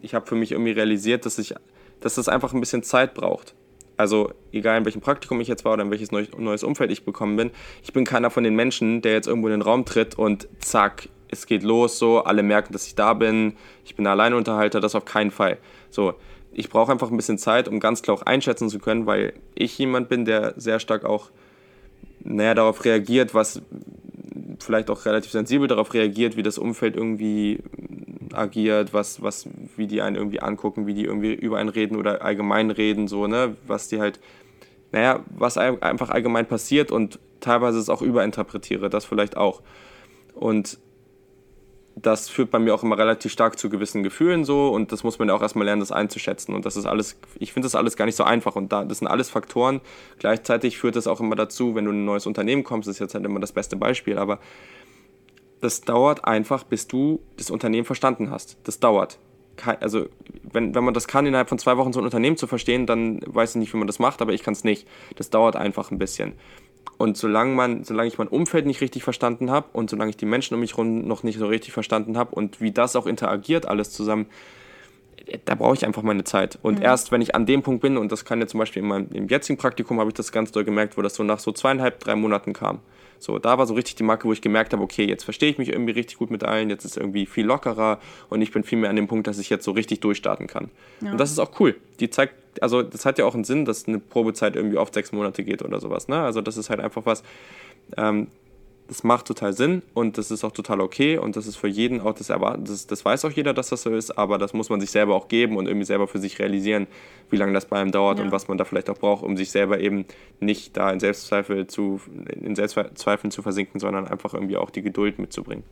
ich 0.00 0.14
habe 0.14 0.26
für 0.26 0.36
mich 0.36 0.52
irgendwie 0.52 0.70
realisiert, 0.70 1.26
dass 1.26 1.40
ich, 1.40 1.56
dass 2.00 2.14
das 2.14 2.28
einfach 2.28 2.54
ein 2.54 2.60
bisschen 2.60 2.84
Zeit 2.84 3.14
braucht. 3.14 3.56
Also 3.98 4.30
egal 4.52 4.78
in 4.78 4.84
welchem 4.84 5.00
Praktikum 5.00 5.40
ich 5.40 5.48
jetzt 5.48 5.64
war 5.64 5.74
oder 5.74 5.82
in 5.82 5.90
welches 5.90 6.12
neues 6.12 6.62
Umfeld 6.62 6.90
ich 6.90 7.04
bekommen 7.04 7.36
bin, 7.36 7.50
ich 7.82 7.92
bin 7.92 8.04
keiner 8.04 8.30
von 8.30 8.44
den 8.44 8.54
Menschen, 8.54 9.02
der 9.02 9.12
jetzt 9.12 9.26
irgendwo 9.26 9.48
in 9.48 9.52
den 9.52 9.62
Raum 9.62 9.84
tritt 9.84 10.16
und 10.16 10.48
zack, 10.60 11.08
es 11.30 11.46
geht 11.46 11.64
los, 11.64 11.98
so, 11.98 12.20
alle 12.20 12.42
merken, 12.42 12.72
dass 12.72 12.86
ich 12.86 12.94
da 12.94 13.12
bin, 13.12 13.56
ich 13.84 13.96
bin 13.96 14.06
Alleinunterhalter, 14.06 14.80
das 14.80 14.94
auf 14.94 15.04
keinen 15.04 15.32
Fall. 15.32 15.58
So, 15.90 16.14
ich 16.52 16.70
brauche 16.70 16.92
einfach 16.92 17.10
ein 17.10 17.16
bisschen 17.16 17.38
Zeit, 17.38 17.68
um 17.68 17.80
ganz 17.80 18.00
klar 18.00 18.16
auch 18.16 18.22
einschätzen 18.22 18.68
zu 18.68 18.78
können, 18.78 19.06
weil 19.06 19.32
ich 19.54 19.76
jemand 19.78 20.08
bin, 20.08 20.24
der 20.24 20.54
sehr 20.56 20.78
stark 20.78 21.04
auch, 21.04 21.30
naja, 22.20 22.54
darauf 22.54 22.84
reagiert, 22.84 23.34
was 23.34 23.60
vielleicht 24.60 24.90
auch 24.90 25.04
relativ 25.06 25.32
sensibel 25.32 25.66
darauf 25.66 25.92
reagiert, 25.92 26.36
wie 26.36 26.42
das 26.42 26.56
Umfeld 26.56 26.96
irgendwie 26.96 27.58
agiert, 28.38 28.94
was, 28.94 29.22
was, 29.22 29.48
wie 29.76 29.86
die 29.86 30.02
einen 30.02 30.16
irgendwie 30.16 30.40
angucken, 30.40 30.86
wie 30.86 30.94
die 30.94 31.04
irgendwie 31.04 31.34
über 31.34 31.58
einen 31.58 31.68
reden 31.68 31.96
oder 31.96 32.22
allgemein 32.22 32.70
reden, 32.70 33.08
so, 33.08 33.26
ne, 33.26 33.56
was 33.66 33.88
die 33.88 34.00
halt, 34.00 34.20
naja, 34.92 35.24
was 35.30 35.58
einfach 35.58 36.10
allgemein 36.10 36.46
passiert 36.46 36.90
und 36.90 37.18
teilweise 37.40 37.78
es 37.78 37.88
auch 37.88 38.02
überinterpretiere, 38.02 38.90
das 38.90 39.04
vielleicht 39.04 39.36
auch. 39.36 39.62
Und 40.34 40.78
das 42.02 42.28
führt 42.28 42.50
bei 42.50 42.58
mir 42.58 42.74
auch 42.74 42.82
immer 42.82 42.98
relativ 42.98 43.32
stark 43.32 43.58
zu 43.58 43.68
gewissen 43.68 44.02
Gefühlen 44.02 44.44
so 44.44 44.68
und 44.68 44.92
das 44.92 45.04
muss 45.04 45.18
man 45.18 45.28
ja 45.28 45.34
auch 45.34 45.42
erstmal 45.42 45.64
lernen, 45.64 45.80
das 45.80 45.92
einzuschätzen. 45.92 46.54
Und 46.54 46.64
das 46.64 46.76
ist 46.76 46.86
alles, 46.86 47.18
ich 47.38 47.52
finde 47.52 47.66
das 47.66 47.74
alles 47.74 47.96
gar 47.96 48.04
nicht 48.04 48.16
so 48.16 48.24
einfach 48.24 48.56
und 48.56 48.72
da, 48.72 48.84
das 48.84 48.98
sind 48.98 49.08
alles 49.08 49.30
Faktoren. 49.30 49.80
Gleichzeitig 50.18 50.78
führt 50.78 50.96
das 50.96 51.06
auch 51.06 51.20
immer 51.20 51.36
dazu, 51.36 51.74
wenn 51.74 51.84
du 51.84 51.90
in 51.90 52.02
ein 52.02 52.04
neues 52.04 52.26
Unternehmen 52.26 52.64
kommst, 52.64 52.88
das 52.88 52.96
ist 52.96 53.00
jetzt 53.00 53.14
halt 53.14 53.24
immer 53.24 53.40
das 53.40 53.52
beste 53.52 53.76
Beispiel, 53.76 54.18
aber 54.18 54.38
das 55.60 55.80
dauert 55.82 56.24
einfach, 56.24 56.64
bis 56.64 56.86
du 56.86 57.20
das 57.36 57.50
Unternehmen 57.50 57.84
verstanden 57.84 58.30
hast. 58.30 58.56
Das 58.64 58.80
dauert. 58.80 59.18
Also, 59.80 60.06
wenn, 60.52 60.74
wenn 60.74 60.84
man 60.84 60.94
das 60.94 61.08
kann, 61.08 61.26
innerhalb 61.26 61.48
von 61.48 61.58
zwei 61.58 61.76
Wochen 61.76 61.92
so 61.92 62.00
ein 62.00 62.04
Unternehmen 62.04 62.36
zu 62.36 62.46
verstehen, 62.46 62.86
dann 62.86 63.20
weiß 63.26 63.50
ich 63.50 63.56
nicht, 63.56 63.74
wie 63.74 63.78
man 63.78 63.88
das 63.88 63.98
macht, 63.98 64.22
aber 64.22 64.32
ich 64.32 64.42
kann 64.42 64.52
es 64.52 64.62
nicht. 64.62 64.86
Das 65.16 65.30
dauert 65.30 65.56
einfach 65.56 65.90
ein 65.90 65.98
bisschen. 65.98 66.34
Und 66.96 67.16
solange, 67.16 67.54
man, 67.54 67.84
solange 67.84 68.08
ich 68.08 68.18
mein 68.18 68.28
Umfeld 68.28 68.66
nicht 68.66 68.80
richtig 68.80 69.02
verstanden 69.02 69.50
habe 69.50 69.68
und 69.72 69.90
solange 69.90 70.10
ich 70.10 70.16
die 70.16 70.26
Menschen 70.26 70.54
um 70.54 70.60
mich 70.60 70.72
herum 70.72 71.06
noch 71.06 71.22
nicht 71.22 71.38
so 71.38 71.46
richtig 71.46 71.72
verstanden 71.72 72.16
habe 72.16 72.34
und 72.34 72.60
wie 72.60 72.72
das 72.72 72.96
auch 72.96 73.06
interagiert 73.06 73.66
alles 73.66 73.90
zusammen, 73.90 74.26
da 75.44 75.54
brauche 75.54 75.74
ich 75.74 75.86
einfach 75.86 76.02
meine 76.02 76.24
Zeit. 76.24 76.58
Und 76.62 76.78
mhm. 76.78 76.84
erst 76.84 77.12
wenn 77.12 77.20
ich 77.20 77.34
an 77.34 77.46
dem 77.46 77.62
Punkt 77.62 77.82
bin, 77.82 77.96
und 77.96 78.10
das 78.10 78.24
kann 78.24 78.40
ja 78.40 78.46
zum 78.46 78.58
Beispiel 78.58 78.82
in 78.82 78.88
meinem 78.88 79.08
im 79.12 79.28
jetzigen 79.28 79.58
Praktikum, 79.58 80.00
habe 80.00 80.10
ich 80.10 80.14
das 80.14 80.32
ganz 80.32 80.52
doll 80.52 80.64
gemerkt, 80.64 80.96
wo 80.96 81.02
das 81.02 81.14
so 81.14 81.22
nach 81.22 81.38
so 81.38 81.52
zweieinhalb, 81.52 82.00
drei 82.00 82.16
Monaten 82.16 82.52
kam. 82.52 82.80
So, 83.18 83.38
da 83.38 83.58
war 83.58 83.66
so 83.66 83.74
richtig 83.74 83.96
die 83.96 84.02
Marke, 84.02 84.28
wo 84.28 84.32
ich 84.32 84.40
gemerkt 84.40 84.72
habe, 84.72 84.82
okay, 84.82 85.04
jetzt 85.04 85.24
verstehe 85.24 85.50
ich 85.50 85.58
mich 85.58 85.70
irgendwie 85.70 85.92
richtig 85.92 86.18
gut 86.18 86.30
mit 86.30 86.44
allen, 86.44 86.70
jetzt 86.70 86.84
ist 86.84 86.92
es 86.92 86.96
irgendwie 86.96 87.26
viel 87.26 87.44
lockerer 87.44 87.98
und 88.28 88.42
ich 88.42 88.52
bin 88.52 88.64
viel 88.64 88.78
mehr 88.78 88.90
an 88.90 88.96
dem 88.96 89.08
Punkt, 89.08 89.26
dass 89.26 89.38
ich 89.38 89.50
jetzt 89.50 89.64
so 89.64 89.72
richtig 89.72 90.00
durchstarten 90.00 90.46
kann. 90.46 90.70
Ja. 91.00 91.12
Und 91.12 91.18
das 91.18 91.30
ist 91.30 91.38
auch 91.38 91.58
cool. 91.60 91.76
Die 92.00 92.10
zeigt, 92.10 92.34
also 92.62 92.82
das 92.82 93.04
hat 93.04 93.18
ja 93.18 93.24
auch 93.24 93.34
einen 93.34 93.44
Sinn, 93.44 93.64
dass 93.64 93.88
eine 93.88 93.98
Probezeit 93.98 94.56
irgendwie 94.56 94.78
oft 94.78 94.94
sechs 94.94 95.12
Monate 95.12 95.42
geht 95.42 95.62
oder 95.62 95.80
sowas. 95.80 96.08
Ne? 96.08 96.20
Also 96.20 96.40
das 96.40 96.56
ist 96.56 96.70
halt 96.70 96.80
einfach 96.80 97.06
was, 97.06 97.22
ähm, 97.96 98.28
das 98.88 99.04
macht 99.04 99.26
total 99.26 99.52
Sinn 99.52 99.82
und 99.92 100.16
das 100.16 100.30
ist 100.30 100.44
auch 100.44 100.52
total 100.52 100.80
okay 100.80 101.18
und 101.18 101.36
das 101.36 101.46
ist 101.46 101.56
für 101.56 101.68
jeden 101.68 102.00
auch 102.00 102.14
das 102.14 102.30
erwarten, 102.30 102.64
das, 102.64 102.86
das 102.86 103.04
weiß 103.04 103.26
auch 103.26 103.30
jeder, 103.30 103.52
dass 103.52 103.68
das 103.68 103.82
so 103.82 103.94
ist, 103.94 104.16
aber 104.16 104.38
das 104.38 104.54
muss 104.54 104.70
man 104.70 104.80
sich 104.80 104.90
selber 104.90 105.14
auch 105.14 105.28
geben 105.28 105.58
und 105.58 105.66
irgendwie 105.66 105.84
selber 105.84 106.08
für 106.08 106.18
sich 106.18 106.38
realisieren, 106.38 106.86
wie 107.28 107.36
lange 107.36 107.52
das 107.52 107.66
bei 107.66 107.78
einem 107.78 107.92
dauert 107.92 108.18
ja. 108.18 108.24
und 108.24 108.32
was 108.32 108.48
man 108.48 108.56
da 108.56 108.64
vielleicht 108.64 108.88
auch 108.88 108.96
braucht, 108.96 109.22
um 109.22 109.36
sich 109.36 109.50
selber 109.50 109.78
eben 109.78 110.06
nicht 110.40 110.74
da 110.76 110.90
in 110.90 111.00
Selbstzweifel 111.00 111.66
zu, 111.66 112.00
in 112.40 112.56
Selbstzweifeln 112.56 113.30
zu 113.30 113.42
versinken, 113.42 113.78
sondern 113.78 114.08
einfach 114.08 114.32
irgendwie 114.32 114.56
auch 114.56 114.70
die 114.70 114.82
Geduld 114.82 115.18
mitzubringen. 115.18 115.64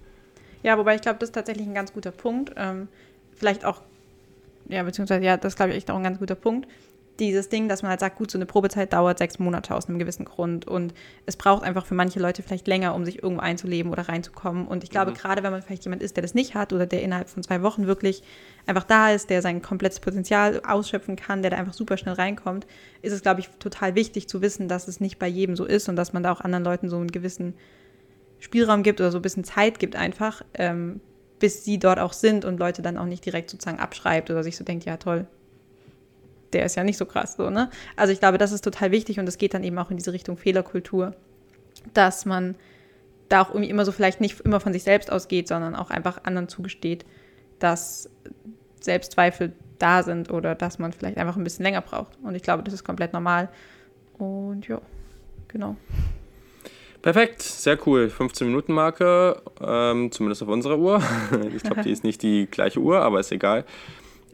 Ja, 0.62 0.76
wobei 0.76 0.96
ich 0.96 1.00
glaube, 1.00 1.18
das 1.18 1.30
ist 1.30 1.34
tatsächlich 1.34 1.66
ein 1.66 1.74
ganz 1.74 1.94
guter 1.94 2.10
Punkt. 2.10 2.52
Ähm, 2.56 2.88
vielleicht 3.34 3.64
auch, 3.64 3.80
ja, 4.68 4.82
beziehungsweise, 4.82 5.24
ja, 5.24 5.38
das 5.38 5.56
glaube 5.56 5.70
ich 5.70 5.78
echt 5.78 5.90
auch 5.90 5.96
ein 5.96 6.02
ganz 6.02 6.18
guter 6.18 6.34
Punkt 6.34 6.68
dieses 7.20 7.48
Ding, 7.48 7.68
dass 7.68 7.82
man 7.82 7.90
halt 7.90 8.00
sagt, 8.00 8.16
gut, 8.16 8.30
so 8.30 8.38
eine 8.38 8.46
Probezeit 8.46 8.92
dauert 8.92 9.18
sechs 9.18 9.38
Monate 9.38 9.74
aus 9.74 9.88
einem 9.88 9.98
gewissen 9.98 10.24
Grund 10.24 10.66
und 10.66 10.94
es 11.24 11.36
braucht 11.36 11.62
einfach 11.62 11.86
für 11.86 11.94
manche 11.94 12.20
Leute 12.20 12.42
vielleicht 12.42 12.66
länger, 12.66 12.94
um 12.94 13.04
sich 13.04 13.22
irgendwo 13.22 13.42
einzuleben 13.42 13.92
oder 13.92 14.08
reinzukommen. 14.08 14.66
Und 14.66 14.84
ich 14.84 14.90
glaube, 14.90 15.12
mhm. 15.12 15.16
gerade 15.16 15.42
wenn 15.42 15.52
man 15.52 15.62
vielleicht 15.62 15.84
jemand 15.84 16.02
ist, 16.02 16.16
der 16.16 16.22
das 16.22 16.34
nicht 16.34 16.54
hat 16.54 16.72
oder 16.72 16.86
der 16.86 17.02
innerhalb 17.02 17.28
von 17.28 17.42
zwei 17.42 17.62
Wochen 17.62 17.86
wirklich 17.86 18.22
einfach 18.66 18.84
da 18.84 19.10
ist, 19.10 19.30
der 19.30 19.42
sein 19.42 19.62
komplettes 19.62 20.00
Potenzial 20.00 20.60
ausschöpfen 20.66 21.16
kann, 21.16 21.42
der 21.42 21.50
da 21.50 21.56
einfach 21.56 21.74
super 21.74 21.96
schnell 21.96 22.14
reinkommt, 22.14 22.66
ist 23.02 23.12
es, 23.12 23.22
glaube 23.22 23.40
ich, 23.40 23.48
total 23.58 23.94
wichtig 23.94 24.28
zu 24.28 24.42
wissen, 24.42 24.68
dass 24.68 24.88
es 24.88 25.00
nicht 25.00 25.18
bei 25.18 25.28
jedem 25.28 25.56
so 25.56 25.64
ist 25.64 25.88
und 25.88 25.96
dass 25.96 26.12
man 26.12 26.22
da 26.22 26.32
auch 26.32 26.40
anderen 26.40 26.64
Leuten 26.64 26.88
so 26.88 26.96
einen 26.96 27.10
gewissen 27.10 27.54
Spielraum 28.38 28.82
gibt 28.82 29.00
oder 29.00 29.10
so 29.10 29.18
ein 29.18 29.22
bisschen 29.22 29.44
Zeit 29.44 29.78
gibt 29.78 29.96
einfach, 29.96 30.44
ähm, 30.54 31.00
bis 31.38 31.64
sie 31.64 31.78
dort 31.78 31.98
auch 31.98 32.12
sind 32.12 32.44
und 32.44 32.58
Leute 32.58 32.82
dann 32.82 32.98
auch 32.98 33.06
nicht 33.06 33.24
direkt 33.24 33.50
sozusagen 33.50 33.78
abschreibt 33.78 34.30
oder 34.30 34.42
sich 34.42 34.56
so 34.56 34.64
denkt, 34.64 34.84
ja 34.84 34.96
toll, 34.96 35.26
der 36.56 36.64
ist 36.64 36.74
ja 36.74 36.84
nicht 36.84 36.96
so 36.96 37.04
krass 37.04 37.34
so, 37.36 37.50
ne? 37.50 37.68
Also 37.96 38.14
ich 38.14 38.18
glaube, 38.18 38.38
das 38.38 38.50
ist 38.50 38.64
total 38.64 38.90
wichtig 38.90 39.18
und 39.20 39.28
es 39.28 39.36
geht 39.36 39.52
dann 39.52 39.62
eben 39.62 39.78
auch 39.78 39.90
in 39.90 39.98
diese 39.98 40.14
Richtung 40.14 40.38
Fehlerkultur, 40.38 41.14
dass 41.92 42.24
man 42.24 42.54
da 43.28 43.42
auch 43.42 43.50
irgendwie 43.50 43.68
immer 43.68 43.84
so 43.84 43.92
vielleicht 43.92 44.22
nicht 44.22 44.40
immer 44.40 44.58
von 44.58 44.72
sich 44.72 44.82
selbst 44.82 45.12
ausgeht, 45.12 45.48
sondern 45.48 45.76
auch 45.76 45.90
einfach 45.90 46.24
anderen 46.24 46.48
zugesteht, 46.48 47.04
dass 47.58 48.08
Selbstzweifel 48.80 49.52
da 49.78 50.02
sind 50.02 50.30
oder 50.30 50.54
dass 50.54 50.78
man 50.78 50.92
vielleicht 50.92 51.18
einfach 51.18 51.36
ein 51.36 51.44
bisschen 51.44 51.64
länger 51.64 51.82
braucht. 51.82 52.16
Und 52.22 52.34
ich 52.34 52.42
glaube, 52.42 52.62
das 52.62 52.72
ist 52.72 52.84
komplett 52.84 53.12
normal. 53.12 53.50
Und 54.16 54.66
ja, 54.66 54.80
genau. 55.48 55.76
Perfekt, 57.02 57.42
sehr 57.42 57.78
cool. 57.86 58.10
15-Minuten-Marke, 58.16 59.42
ähm, 59.60 60.10
zumindest 60.10 60.42
auf 60.42 60.48
unserer 60.48 60.78
Uhr. 60.78 61.02
ich 61.54 61.62
glaube, 61.62 61.82
die 61.82 61.90
ist 61.90 62.02
nicht 62.02 62.22
die 62.22 62.48
gleiche 62.50 62.80
Uhr, 62.80 63.02
aber 63.02 63.20
ist 63.20 63.30
egal. 63.30 63.66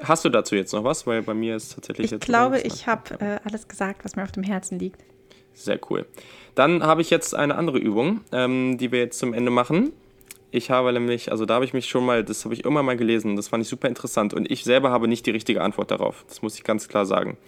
Hast 0.03 0.25
du 0.25 0.29
dazu 0.29 0.55
jetzt 0.55 0.73
noch 0.73 0.85
was? 0.85 1.07
Weil 1.07 1.23
bei 1.23 1.35
mir 1.35 1.57
ist 1.57 1.75
tatsächlich 1.75 2.07
ich 2.07 2.11
jetzt. 2.13 2.23
Ich 2.23 2.27
glaube, 2.27 2.61
ich 2.61 2.87
habe 2.87 3.21
äh, 3.21 3.39
alles 3.45 3.69
gesagt, 3.69 4.05
was 4.05 4.17
mir 4.17 4.23
auf 4.23 4.33
dem 4.33 4.43
Herzen 4.43 4.79
liegt. 4.79 5.05
Sehr 5.55 5.79
cool. 5.91 6.07
Dann 6.55 6.83
habe 6.83 7.03
ich 7.03 7.11
jetzt 7.11 7.35
eine 7.35 7.57
andere 7.57 7.79
Übung, 7.79 8.21
ähm, 8.33 8.79
die 8.79 8.93
wir 8.93 9.01
jetzt 9.01 9.19
zum 9.19 9.35
Ende 9.35 9.51
machen. 9.51 9.93
Ich 10.51 10.71
habe 10.71 10.93
nämlich, 10.93 11.31
also 11.31 11.47
da 11.47 11.55
habe 11.55 11.65
ich 11.65 11.73
mich 11.73 11.89
schon 11.89 12.05
mal, 12.05 12.25
das 12.25 12.45
habe 12.45 12.55
ich 12.55 12.65
immer 12.65 12.83
mal 12.83 12.97
gelesen, 12.97 13.37
das 13.37 13.49
fand 13.49 13.63
ich 13.63 13.69
super 13.69 13.89
interessant 13.89 14.35
und 14.35 14.51
ich 14.51 14.65
selber 14.65 14.91
habe 14.91 15.09
nicht 15.09 15.25
die 15.25 15.31
richtige 15.31 15.63
Antwort 15.63 15.91
darauf. 15.91 16.25
Das 16.29 16.43
muss 16.43 16.57
ich 16.57 16.65
ganz 16.65 16.89
klar 16.89 17.07
sagen. 17.07 17.39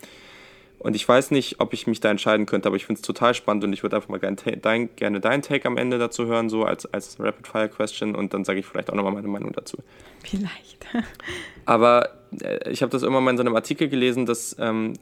Und 0.85 0.95
ich 0.95 1.09
weiß 1.09 1.31
nicht, 1.31 1.61
ob 1.61 1.73
ich 1.73 1.87
mich 1.87 2.01
da 2.01 2.11
entscheiden 2.11 2.45
könnte, 2.45 2.69
aber 2.69 2.77
ich 2.77 2.85
finde 2.85 2.99
es 2.99 3.07
total 3.07 3.33
spannend 3.33 3.65
und 3.65 3.73
ich 3.73 3.83
würde 3.83 3.97
einfach 3.97 4.11
mal 4.11 4.21
gerne, 4.21 4.37
dein, 4.37 4.95
gerne 4.97 5.19
deinen 5.19 5.41
Take 5.41 5.67
am 5.67 5.79
Ende 5.79 5.99
dazu 5.99 6.27
hören, 6.27 6.51
so 6.51 6.65
als, 6.65 6.85
als 6.93 7.19
Rapid-Fire-Question 7.19 8.15
und 8.15 8.35
dann 8.35 8.45
sage 8.45 8.61
ich 8.61 8.67
vielleicht 8.67 8.91
auch 8.91 8.95
nochmal 8.95 9.15
meine 9.15 9.29
Meinung 9.29 9.53
dazu. 9.53 9.79
Vielleicht. 10.23 10.87
aber 11.65 12.11
äh, 12.43 12.71
ich 12.71 12.83
habe 12.83 12.91
das 12.93 13.03
immer 13.03 13.23
mal 13.23 13.31
in 13.31 13.39
so 13.39 13.43
einem 13.43 13.57
Artikel 13.57 13.89
gelesen, 13.89 14.27
dass, 14.27 14.57
ähm, 14.59 14.93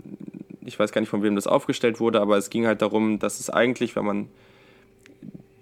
ich 0.64 0.78
weiß 0.78 0.92
gar 0.92 1.00
nicht, 1.00 1.10
von 1.10 1.24
wem 1.24 1.34
das 1.34 1.48
aufgestellt 1.48 1.98
wurde, 1.98 2.20
aber 2.20 2.36
es 2.36 2.48
ging 2.48 2.64
halt 2.64 2.80
darum, 2.80 3.18
dass 3.18 3.40
es 3.40 3.50
eigentlich, 3.50 3.96
wenn 3.96 4.04
man 4.04 4.28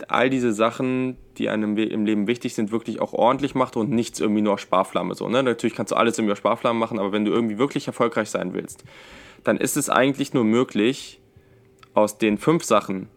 all 0.07 0.29
diese 0.29 0.53
Sachen, 0.53 1.17
die 1.39 1.49
einem 1.49 1.79
im 1.79 2.05
Leben 2.05 2.27
wichtig 2.27 2.55
sind, 2.55 2.73
wirklich 2.73 3.01
auch 3.01 3.15
ordentlich 3.15 3.55
macht 3.55 3.75
und 3.75 3.91
nichts 3.91 4.21
irgendwie 4.21 4.43
nur 4.43 4.53
auf 4.53 4.61
Sparflamme. 4.61 5.15
So, 5.15 5.31
ne? 5.31 5.43
Natürlich 5.43 5.75
kannst 5.75 5.93
du 5.93 5.97
alles 5.97 6.19
irgendwie 6.19 6.33
auf 6.33 6.39
Sparflamme 6.39 6.79
machen, 6.79 6.99
aber 6.99 7.13
wenn 7.13 7.25
du 7.25 7.33
irgendwie 7.33 7.57
wirklich 7.57 7.87
erfolgreich 7.87 8.29
sein 8.29 8.53
willst, 8.53 8.85
dann 9.45 9.57
ist 9.57 9.77
es 9.77 9.89
eigentlich 9.89 10.35
nur 10.35 10.45
möglich, 10.45 11.21
aus 11.95 12.19
den 12.19 12.39
fünf 12.39 12.65
Sachen 12.65 13.09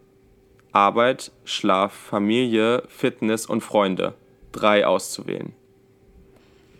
Arbeit, 0.71 1.31
Schlaf, 1.45 1.93
Familie, 1.93 2.83
Fitness 2.87 3.45
und 3.45 3.61
Freunde 3.61 4.15
drei 4.51 4.85
auszuwählen. 4.85 5.53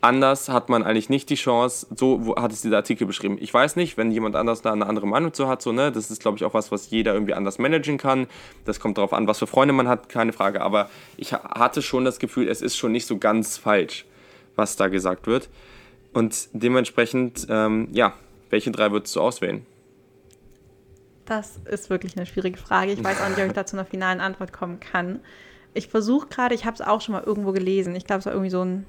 Anders 0.01 0.49
hat 0.49 0.67
man 0.67 0.83
eigentlich 0.83 1.09
nicht 1.09 1.29
die 1.29 1.35
Chance, 1.35 1.87
so 1.95 2.35
hat 2.35 2.51
es 2.51 2.61
dieser 2.61 2.75
Artikel 2.75 3.07
beschrieben. 3.07 3.37
Ich 3.39 3.53
weiß 3.53 3.77
nicht, 3.77 3.95
wenn 3.95 4.11
jemand 4.11 4.35
anders 4.35 4.61
da 4.61 4.73
eine 4.73 4.85
andere 4.85 5.07
Meinung 5.07 5.33
zu 5.33 5.47
hat, 5.47 5.61
so, 5.61 5.71
ne, 5.71 5.93
das 5.93 6.11
ist, 6.11 6.21
glaube 6.21 6.37
ich, 6.37 6.43
auch 6.43 6.53
was, 6.53 6.73
was 6.73 6.89
jeder 6.89 7.13
irgendwie 7.13 7.33
anders 7.33 7.57
managen 7.57 7.97
kann. 7.97 8.27
Das 8.65 8.81
kommt 8.81 8.97
darauf 8.97 9.13
an, 9.13 9.27
was 9.27 9.39
für 9.39 9.47
Freunde 9.47 9.73
man 9.73 9.87
hat, 9.87 10.09
keine 10.09 10.33
Frage. 10.33 10.61
Aber 10.61 10.89
ich 11.15 11.31
hatte 11.31 11.81
schon 11.81 12.03
das 12.03 12.19
Gefühl, 12.19 12.49
es 12.49 12.61
ist 12.61 12.75
schon 12.75 12.91
nicht 12.91 13.05
so 13.05 13.17
ganz 13.17 13.57
falsch, 13.57 14.05
was 14.57 14.75
da 14.75 14.89
gesagt 14.89 15.25
wird. 15.25 15.49
Und 16.11 16.49
dementsprechend, 16.51 17.47
ähm, 17.49 17.87
ja, 17.93 18.13
welche 18.53 18.71
drei 18.71 18.91
würdest 18.91 19.15
du 19.15 19.21
auswählen? 19.21 19.65
Das 21.25 21.59
ist 21.65 21.89
wirklich 21.89 22.15
eine 22.15 22.25
schwierige 22.25 22.57
Frage. 22.57 22.91
Ich 22.91 23.03
weiß 23.03 23.19
auch 23.19 23.29
nicht, 23.29 23.39
ob 23.39 23.47
ich 23.47 23.53
da 23.53 23.65
zu 23.65 23.75
einer 23.75 23.85
finalen 23.85 24.21
Antwort 24.21 24.53
kommen 24.53 24.79
kann. 24.79 25.19
Ich 25.73 25.87
versuche 25.87 26.27
gerade, 26.27 26.53
ich 26.53 26.65
habe 26.65 26.75
es 26.75 26.81
auch 26.81 27.01
schon 27.01 27.13
mal 27.13 27.23
irgendwo 27.23 27.51
gelesen. 27.51 27.95
Ich 27.95 28.05
glaube, 28.05 28.19
es 28.19 28.25
war 28.27 28.33
irgendwie 28.33 28.51
so 28.51 28.63
ein 28.63 28.85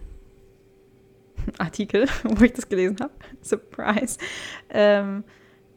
Artikel, 1.58 2.06
wo 2.24 2.44
ich 2.44 2.52
das 2.52 2.68
gelesen 2.68 2.98
habe. 3.00 3.12
Surprise. 3.40 4.18
Ähm, 4.68 5.24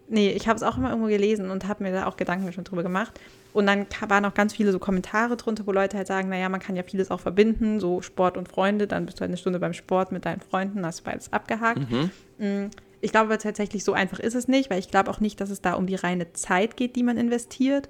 nee, 0.09 0.31
ich 0.31 0.49
habe 0.49 0.57
es 0.57 0.63
auch 0.63 0.77
immer 0.77 0.89
irgendwo 0.89 1.07
gelesen 1.07 1.49
und 1.49 1.65
habe 1.65 1.83
mir 1.83 1.93
da 1.93 2.07
auch 2.07 2.17
Gedanken 2.17 2.51
schon 2.51 2.65
drüber 2.65 2.83
gemacht. 2.83 3.17
Und 3.53 3.67
dann 3.67 3.87
waren 4.09 4.25
auch 4.25 4.33
ganz 4.33 4.53
viele 4.53 4.73
so 4.73 4.79
Kommentare 4.79 5.37
drunter, 5.37 5.65
wo 5.65 5.71
Leute 5.71 5.95
halt 5.95 6.07
sagen, 6.07 6.27
naja, 6.27 6.49
man 6.49 6.59
kann 6.59 6.75
ja 6.75 6.83
vieles 6.83 7.09
auch 7.09 7.21
verbinden, 7.21 7.79
so 7.79 8.01
Sport 8.01 8.35
und 8.35 8.49
Freunde, 8.49 8.85
dann 8.85 9.05
bist 9.05 9.17
du 9.17 9.21
halt 9.21 9.29
eine 9.29 9.37
Stunde 9.37 9.59
beim 9.59 9.73
Sport 9.73 10.11
mit 10.11 10.25
deinen 10.25 10.41
Freunden, 10.41 10.85
hast 10.85 11.05
beides 11.05 11.31
abgehakt. 11.31 11.89
Mhm. 11.89 12.11
Ich 13.07 13.13
glaube 13.13 13.27
aber 13.27 13.37
tatsächlich, 13.37 13.85
so 13.85 13.93
einfach 13.93 14.19
ist 14.19 14.35
es 14.35 14.49
nicht, 14.49 14.69
weil 14.69 14.79
ich 14.79 14.91
glaube 14.91 15.09
auch 15.09 15.21
nicht, 15.21 15.39
dass 15.39 15.49
es 15.49 15.61
da 15.61 15.75
um 15.75 15.87
die 15.87 15.95
reine 15.95 16.33
Zeit 16.33 16.75
geht, 16.75 16.97
die 16.97 17.03
man 17.03 17.15
investiert. 17.15 17.87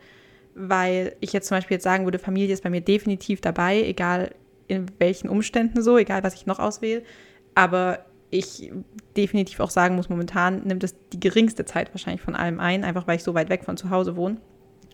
Weil 0.53 1.15
ich 1.21 1.33
jetzt 1.33 1.47
zum 1.47 1.57
Beispiel 1.57 1.77
jetzt 1.77 1.85
sagen 1.85 2.05
würde, 2.05 2.19
Familie 2.19 2.53
ist 2.53 2.61
bei 2.61 2.69
mir 2.69 2.81
definitiv 2.81 3.41
dabei, 3.41 3.81
egal 3.81 4.35
in 4.67 4.85
welchen 4.99 5.27
Umständen 5.27 5.81
so, 5.81 5.97
egal 5.97 6.23
was 6.23 6.35
ich 6.35 6.45
noch 6.45 6.59
auswähle. 6.59 7.01
Aber 7.55 8.05
ich 8.29 8.71
definitiv 9.15 9.59
auch 9.59 9.71
sagen 9.71 9.95
muss, 9.95 10.07
momentan 10.07 10.61
nimmt 10.65 10.83
es 10.83 10.93
die 11.11 11.19
geringste 11.19 11.65
Zeit 11.65 11.91
wahrscheinlich 11.95 12.21
von 12.21 12.35
allem 12.35 12.59
ein, 12.59 12.83
einfach 12.83 13.07
weil 13.07 13.15
ich 13.15 13.23
so 13.23 13.33
weit 13.33 13.49
weg 13.49 13.63
von 13.63 13.75
zu 13.75 13.89
Hause 13.89 14.15
wohne 14.17 14.37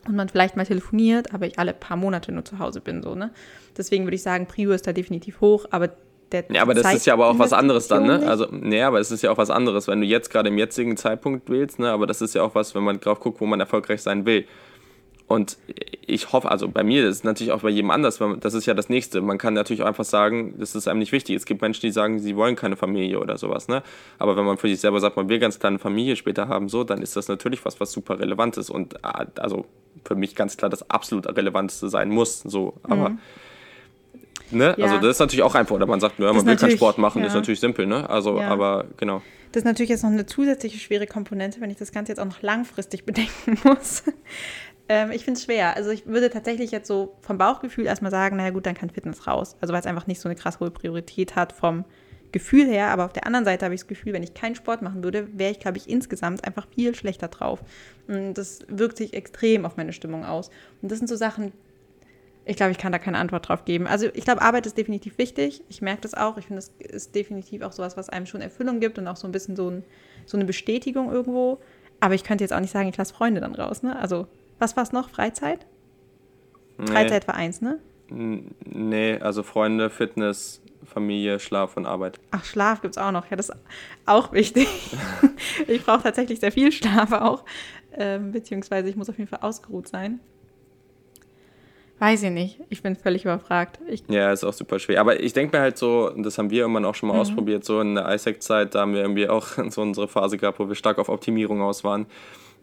und 0.07 0.15
man 0.15 0.29
vielleicht 0.29 0.55
mal 0.55 0.65
telefoniert, 0.65 1.33
aber 1.33 1.47
ich 1.47 1.59
alle 1.59 1.73
paar 1.73 1.97
Monate 1.97 2.31
nur 2.31 2.45
zu 2.45 2.59
Hause 2.59 2.79
bin. 2.79 3.03
So, 3.03 3.13
ne? 3.13 3.31
Deswegen 3.75 4.05
würde 4.05 4.15
ich 4.15 4.23
sagen, 4.23 4.45
Prio 4.45 4.71
ist 4.71 4.87
da 4.87 4.93
definitiv 4.93 5.41
hoch, 5.41 5.65
aber 5.71 5.89
der 6.33 6.45
Ja, 6.49 6.61
aber 6.61 6.73
das 6.73 6.83
Zeit 6.83 6.95
ist 6.97 7.05
ja 7.05 7.13
aber 7.13 7.27
auch 7.27 7.39
was 7.39 7.53
anderes 7.53 7.87
dann, 7.87 8.05
ne? 8.05 8.27
Also, 8.27 8.47
nee, 8.51 8.81
aber 8.81 8.99
es 8.99 9.11
ist 9.11 9.21
ja 9.21 9.31
auch 9.31 9.37
was 9.37 9.49
anderes, 9.49 9.87
wenn 9.87 10.01
du 10.01 10.07
jetzt 10.07 10.29
gerade 10.29 10.49
im 10.49 10.57
jetzigen 10.57 10.97
Zeitpunkt 10.97 11.49
wählst, 11.49 11.79
ne? 11.79 11.91
Aber 11.91 12.07
das 12.07 12.21
ist 12.21 12.35
ja 12.35 12.43
auch 12.43 12.55
was, 12.55 12.75
wenn 12.75 12.83
man 12.83 12.99
drauf 12.99 13.19
guckt, 13.19 13.39
wo 13.39 13.45
man 13.45 13.59
erfolgreich 13.59 14.01
sein 14.01 14.25
will. 14.25 14.45
Und 15.27 15.57
ich 16.05 16.31
hoffe, 16.33 16.51
also 16.51 16.67
bei 16.67 16.83
mir, 16.83 17.05
das 17.05 17.17
ist 17.17 17.23
natürlich 17.23 17.53
auch 17.53 17.61
bei 17.61 17.69
jedem 17.69 17.91
anders, 17.91 18.19
das 18.39 18.53
ist 18.53 18.65
ja 18.65 18.73
das 18.73 18.89
Nächste. 18.89 19.21
Man 19.21 19.37
kann 19.37 19.53
natürlich 19.53 19.81
auch 19.81 19.87
einfach 19.87 20.03
sagen, 20.03 20.55
das 20.59 20.75
ist 20.75 20.87
einem 20.87 20.99
nicht 20.99 21.11
wichtig. 21.11 21.35
Es 21.35 21.45
gibt 21.45 21.61
Menschen, 21.61 21.81
die 21.81 21.91
sagen, 21.91 22.19
sie 22.19 22.35
wollen 22.35 22.55
keine 22.55 22.75
Familie 22.75 23.19
oder 23.19 23.37
sowas, 23.37 23.67
ne? 23.67 23.83
Aber 24.19 24.35
wenn 24.35 24.45
man 24.45 24.57
für 24.57 24.67
sich 24.67 24.79
selber 24.79 24.99
sagt, 24.99 25.15
man 25.15 25.29
will 25.29 25.39
ganz 25.39 25.59
klar 25.59 25.69
eine 25.69 25.79
Familie 25.79 26.17
später 26.17 26.49
haben, 26.49 26.67
so, 26.69 26.83
dann 26.83 27.01
ist 27.01 27.15
das 27.15 27.29
natürlich 27.29 27.63
was, 27.65 27.79
was 27.79 27.91
super 27.91 28.19
relevant 28.19 28.57
ist 28.57 28.69
und 28.69 28.95
äh, 28.95 29.25
also 29.39 29.65
für 30.05 30.15
mich 30.15 30.35
ganz 30.35 30.57
klar 30.57 30.69
das 30.69 30.89
absolut 30.89 31.25
Relevanteste 31.25 31.89
sein 31.89 32.09
muss, 32.09 32.41
so. 32.41 32.73
Aber 32.83 33.11
mhm. 33.11 33.19
Ne? 34.53 34.75
Ja. 34.77 34.85
Also 34.85 34.99
das 34.99 35.11
ist 35.11 35.19
natürlich 35.19 35.43
auch 35.43 35.55
einfach, 35.55 35.75
oder 35.75 35.85
man 35.85 35.99
sagt, 35.99 36.19
ja, 36.19 36.31
man 36.31 36.45
will 36.45 36.55
keinen 36.55 36.71
Sport 36.71 36.97
machen, 36.97 37.21
ja. 37.21 37.27
ist 37.27 37.33
natürlich 37.33 37.59
simpel, 37.59 37.85
ne? 37.85 38.09
Also, 38.09 38.39
ja. 38.39 38.47
aber 38.47 38.85
genau. 38.97 39.21
Das 39.51 39.61
ist 39.61 39.65
natürlich 39.65 39.89
jetzt 39.89 40.03
noch 40.03 40.09
eine 40.09 40.25
zusätzliche 40.25 40.79
schwere 40.79 41.05
Komponente, 41.05 41.61
wenn 41.61 41.69
ich 41.69 41.77
das 41.77 41.91
Ganze 41.91 42.11
jetzt 42.11 42.19
auch 42.19 42.25
noch 42.25 42.41
langfristig 42.41 43.05
bedenken 43.05 43.57
muss. 43.63 44.03
ähm, 44.89 45.11
ich 45.11 45.23
finde 45.23 45.37
es 45.37 45.45
schwer. 45.45 45.75
Also 45.75 45.91
ich 45.91 46.07
würde 46.07 46.29
tatsächlich 46.29 46.71
jetzt 46.71 46.87
so 46.87 47.15
vom 47.21 47.37
Bauchgefühl 47.37 47.85
erstmal 47.85 48.11
sagen, 48.11 48.37
naja 48.37 48.49
gut, 48.49 48.65
dann 48.65 48.75
kann 48.75 48.89
Fitness 48.89 49.27
raus. 49.27 49.55
Also 49.61 49.73
weil 49.73 49.79
es 49.79 49.85
einfach 49.85 50.07
nicht 50.07 50.19
so 50.19 50.27
eine 50.27 50.35
krass 50.35 50.59
hohe 50.59 50.71
Priorität 50.71 51.35
hat 51.35 51.53
vom 51.53 51.85
Gefühl 52.31 52.65
her. 52.65 52.87
Aber 52.87 53.05
auf 53.05 53.13
der 53.13 53.25
anderen 53.25 53.45
Seite 53.45 53.63
habe 53.63 53.75
ich 53.75 53.81
das 53.81 53.87
Gefühl, 53.87 54.11
wenn 54.11 54.23
ich 54.23 54.33
keinen 54.33 54.55
Sport 54.55 54.81
machen 54.81 55.03
würde, 55.03 55.27
wäre 55.37 55.51
ich, 55.51 55.59
glaube 55.59 55.77
ich, 55.77 55.87
insgesamt 55.87 56.43
einfach 56.43 56.67
viel 56.75 56.95
schlechter 56.95 57.29
drauf. 57.29 57.59
Und 58.07 58.33
das 58.33 58.65
wirkt 58.67 58.97
sich 58.97 59.13
extrem 59.13 59.65
auf 59.65 59.77
meine 59.77 59.93
Stimmung 59.93 60.25
aus. 60.25 60.49
Und 60.81 60.91
das 60.91 60.97
sind 60.97 61.07
so 61.07 61.15
Sachen, 61.15 61.53
ich 62.45 62.57
glaube, 62.57 62.71
ich 62.71 62.77
kann 62.77 62.91
da 62.91 62.99
keine 62.99 63.17
Antwort 63.17 63.47
drauf 63.47 63.65
geben. 63.65 63.87
Also 63.87 64.07
ich 64.13 64.25
glaube, 64.25 64.41
Arbeit 64.41 64.65
ist 64.65 64.77
definitiv 64.77 65.17
wichtig. 65.17 65.63
Ich 65.69 65.81
merke 65.81 66.01
das 66.01 66.13
auch. 66.13 66.37
Ich 66.37 66.47
finde, 66.47 66.59
es 66.59 66.71
ist 66.79 67.15
definitiv 67.15 67.61
auch 67.61 67.71
sowas, 67.71 67.95
was 67.95 68.09
einem 68.09 68.25
schon 68.25 68.41
Erfüllung 68.41 68.79
gibt 68.79 68.97
und 68.97 69.07
auch 69.07 69.15
so 69.15 69.27
ein 69.27 69.31
bisschen 69.31 69.55
so, 69.55 69.69
ein, 69.69 69.83
so 70.25 70.37
eine 70.37 70.45
Bestätigung 70.45 71.11
irgendwo. 71.11 71.59
Aber 71.99 72.15
ich 72.15 72.23
könnte 72.23 72.43
jetzt 72.43 72.53
auch 72.53 72.59
nicht 72.59 72.71
sagen, 72.71 72.89
ich 72.89 72.97
lasse 72.97 73.13
Freunde 73.13 73.39
dann 73.39 73.55
raus. 73.55 73.81
Ne? 73.81 73.97
Also 73.97 74.27
was 74.59 74.75
war 74.75 74.83
es 74.83 74.91
noch? 74.91 75.09
Freizeit? 75.09 75.65
Nee. 76.77 76.87
Freizeit 76.87 77.27
war 77.27 77.35
eins, 77.35 77.61
ne? 77.61 77.79
Nee, 78.09 79.17
also 79.19 79.43
Freunde, 79.43 79.89
Fitness, 79.89 80.61
Familie, 80.83 81.39
Schlaf 81.39 81.77
und 81.77 81.85
Arbeit. 81.85 82.19
Ach, 82.31 82.43
Schlaf 82.43 82.81
gibt 82.81 82.95
es 82.95 83.01
auch 83.01 83.11
noch. 83.11 83.29
Ja, 83.29 83.37
das 83.37 83.49
ist 83.49 83.55
auch 84.05 84.33
wichtig. 84.33 84.67
ich 85.67 85.83
brauche 85.83 86.03
tatsächlich 86.03 86.39
sehr 86.39 86.51
viel 86.51 86.71
Schlaf 86.71 87.11
auch. 87.13 87.45
Ähm, 87.93 88.31
beziehungsweise 88.31 88.89
ich 88.89 88.95
muss 88.95 89.09
auf 89.09 89.17
jeden 89.17 89.29
Fall 89.29 89.39
ausgeruht 89.41 89.87
sein. 89.87 90.19
Weiß 92.03 92.21
ich 92.23 92.31
nicht. 92.31 92.59
Ich 92.67 92.83
bin 92.83 92.97
völlig 92.97 93.23
überfragt. 93.23 93.79
Ich 93.87 94.03
ja, 94.09 94.33
ist 94.33 94.43
auch 94.43 94.51
super 94.51 94.77
schwer. 94.77 94.99
Aber 94.99 95.21
ich 95.21 95.31
denke 95.31 95.55
mir 95.55 95.61
halt 95.61 95.77
so, 95.77 96.11
und 96.11 96.23
das 96.23 96.37
haben 96.37 96.49
wir 96.49 96.65
immer 96.65 96.85
auch 96.85 96.95
schon 96.95 97.07
mal 97.07 97.15
mhm. 97.15 97.21
ausprobiert, 97.21 97.63
so 97.63 97.79
in 97.79 97.95
der 97.95 98.13
ISEC-Zeit, 98.13 98.75
da 98.75 98.81
haben 98.81 98.93
wir 98.93 98.99
irgendwie 98.99 99.29
auch 99.29 99.47
so 99.69 99.81
unsere 99.81 100.09
Phase 100.09 100.37
gehabt, 100.37 100.59
wo 100.59 100.67
wir 100.67 100.75
stark 100.75 100.99
auf 100.99 101.07
Optimierung 101.07 101.61
aus 101.61 101.85
waren. 101.85 102.05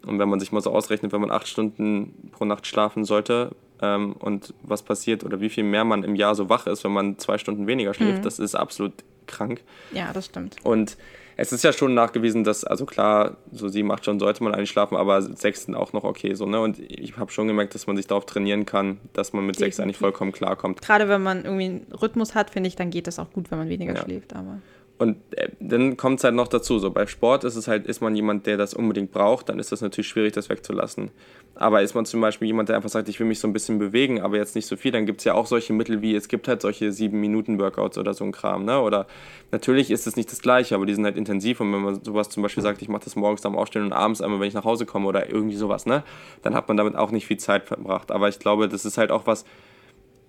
Und 0.05 0.19
wenn 0.19 0.29
man 0.29 0.39
sich 0.39 0.51
mal 0.51 0.61
so 0.61 0.69
ausrechnet, 0.69 1.11
wenn 1.11 1.21
man 1.21 1.31
acht 1.31 1.47
Stunden 1.47 2.29
pro 2.31 2.45
Nacht 2.45 2.67
schlafen 2.67 3.03
sollte 3.03 3.55
ähm, 3.81 4.13
und 4.13 4.53
was 4.61 4.83
passiert 4.83 5.23
oder 5.23 5.41
wie 5.41 5.49
viel 5.49 5.63
mehr 5.63 5.85
man 5.85 6.03
im 6.03 6.13
Jahr 6.13 6.35
so 6.35 6.47
wach 6.47 6.67
ist, 6.67 6.83
wenn 6.83 6.91
man 6.91 7.17
zwei 7.17 7.39
Stunden 7.39 7.65
weniger 7.65 7.95
schläft, 7.95 8.19
mhm. 8.19 8.23
das 8.23 8.37
ist 8.37 8.53
absolut 8.53 8.93
krank. 9.25 9.63
Ja, 9.91 10.13
das 10.13 10.27
stimmt. 10.27 10.57
Und 10.61 10.97
es 11.37 11.51
ist 11.51 11.63
ja 11.63 11.73
schon 11.73 11.93
nachgewiesen, 11.93 12.43
dass, 12.43 12.63
also 12.63 12.85
klar, 12.85 13.37
so 13.51 13.67
sieben, 13.67 13.91
acht 13.91 14.03
Stunden 14.03 14.19
sollte 14.19 14.43
man 14.43 14.53
eigentlich 14.53 14.69
schlafen, 14.69 14.95
aber 14.95 15.21
sechs 15.21 15.65
sind 15.65 15.75
auch 15.75 15.93
noch 15.93 16.03
okay. 16.03 16.33
So, 16.33 16.45
ne? 16.45 16.59
Und 16.59 16.79
ich 16.79 17.17
habe 17.17 17.31
schon 17.31 17.47
gemerkt, 17.47 17.75
dass 17.75 17.87
man 17.87 17.97
sich 17.97 18.07
darauf 18.07 18.25
trainieren 18.25 18.65
kann, 18.65 18.99
dass 19.13 19.33
man 19.33 19.45
mit 19.45 19.55
Definitiv. 19.55 19.75
sechs 19.75 19.83
eigentlich 19.83 19.97
vollkommen 19.97 20.31
klarkommt. 20.31 20.81
Gerade 20.81 21.09
wenn 21.09 21.23
man 21.23 21.43
irgendwie 21.45 21.65
einen 21.65 21.87
Rhythmus 22.01 22.35
hat, 22.35 22.49
finde 22.49 22.67
ich, 22.67 22.75
dann 22.75 22.89
geht 22.89 23.07
das 23.07 23.19
auch 23.19 23.31
gut, 23.31 23.51
wenn 23.51 23.57
man 23.57 23.69
weniger 23.69 23.95
ja. 23.95 24.03
schläft. 24.03 24.35
Aber 24.35 24.59
und 25.01 25.17
äh, 25.35 25.49
dann 25.59 25.97
kommt 25.97 26.19
es 26.19 26.23
halt 26.23 26.35
noch 26.35 26.47
dazu, 26.47 26.77
so 26.77 26.91
bei 26.91 27.07
Sport 27.07 27.43
ist 27.43 27.55
es 27.55 27.67
halt, 27.67 27.87
ist 27.87 28.01
man 28.01 28.15
jemand, 28.15 28.45
der 28.45 28.55
das 28.55 28.75
unbedingt 28.75 29.11
braucht, 29.11 29.49
dann 29.49 29.57
ist 29.57 29.71
das 29.71 29.81
natürlich 29.81 30.07
schwierig, 30.07 30.33
das 30.33 30.47
wegzulassen. 30.47 31.09
Aber 31.55 31.81
ist 31.81 31.95
man 31.95 32.05
zum 32.05 32.21
Beispiel 32.21 32.47
jemand, 32.47 32.69
der 32.69 32.75
einfach 32.75 32.91
sagt, 32.91 33.09
ich 33.09 33.19
will 33.19 33.25
mich 33.25 33.39
so 33.39 33.47
ein 33.47 33.53
bisschen 33.53 33.79
bewegen, 33.79 34.21
aber 34.21 34.37
jetzt 34.37 34.53
nicht 34.53 34.67
so 34.67 34.75
viel, 34.75 34.91
dann 34.91 35.07
gibt 35.07 35.21
es 35.21 35.25
ja 35.25 35.33
auch 35.33 35.47
solche 35.47 35.73
Mittel 35.73 36.03
wie, 36.03 36.13
es 36.13 36.27
gibt 36.27 36.47
halt 36.47 36.61
solche 36.61 36.91
sieben 36.91 37.19
Minuten 37.19 37.59
Workouts 37.59 37.97
oder 37.97 38.13
so 38.13 38.23
ein 38.23 38.31
Kram, 38.31 38.63
ne? 38.63 38.79
Oder 38.79 39.07
natürlich 39.51 39.89
ist 39.89 40.05
es 40.05 40.15
nicht 40.15 40.31
das 40.31 40.43
Gleiche, 40.43 40.75
aber 40.75 40.85
die 40.85 40.93
sind 40.93 41.03
halt 41.03 41.17
intensiv 41.17 41.61
und 41.61 41.73
wenn 41.73 41.81
man 41.81 42.03
sowas 42.03 42.29
zum 42.29 42.43
Beispiel 42.43 42.61
sagt, 42.61 42.83
ich 42.83 42.87
mache 42.87 43.03
das 43.03 43.15
morgens 43.15 43.43
am 43.43 43.55
Aufstehen 43.55 43.83
und 43.83 43.93
abends 43.93 44.21
einmal, 44.21 44.39
wenn 44.39 44.49
ich 44.49 44.53
nach 44.53 44.65
Hause 44.65 44.85
komme 44.85 45.07
oder 45.07 45.31
irgendwie 45.31 45.57
sowas, 45.57 45.87
ne? 45.87 46.03
Dann 46.43 46.53
hat 46.53 46.67
man 46.67 46.77
damit 46.77 46.95
auch 46.95 47.09
nicht 47.09 47.25
viel 47.25 47.37
Zeit 47.37 47.65
verbracht. 47.65 48.11
Aber 48.11 48.29
ich 48.29 48.37
glaube, 48.37 48.69
das 48.69 48.85
ist 48.85 48.99
halt 48.99 49.09
auch 49.09 49.25
was, 49.25 49.45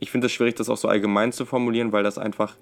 ich 0.00 0.10
finde 0.10 0.28
es 0.28 0.32
schwierig, 0.32 0.54
das 0.54 0.70
auch 0.70 0.78
so 0.78 0.88
allgemein 0.88 1.30
zu 1.30 1.44
formulieren, 1.44 1.92
weil 1.92 2.04
das 2.04 2.16
einfach 2.16 2.56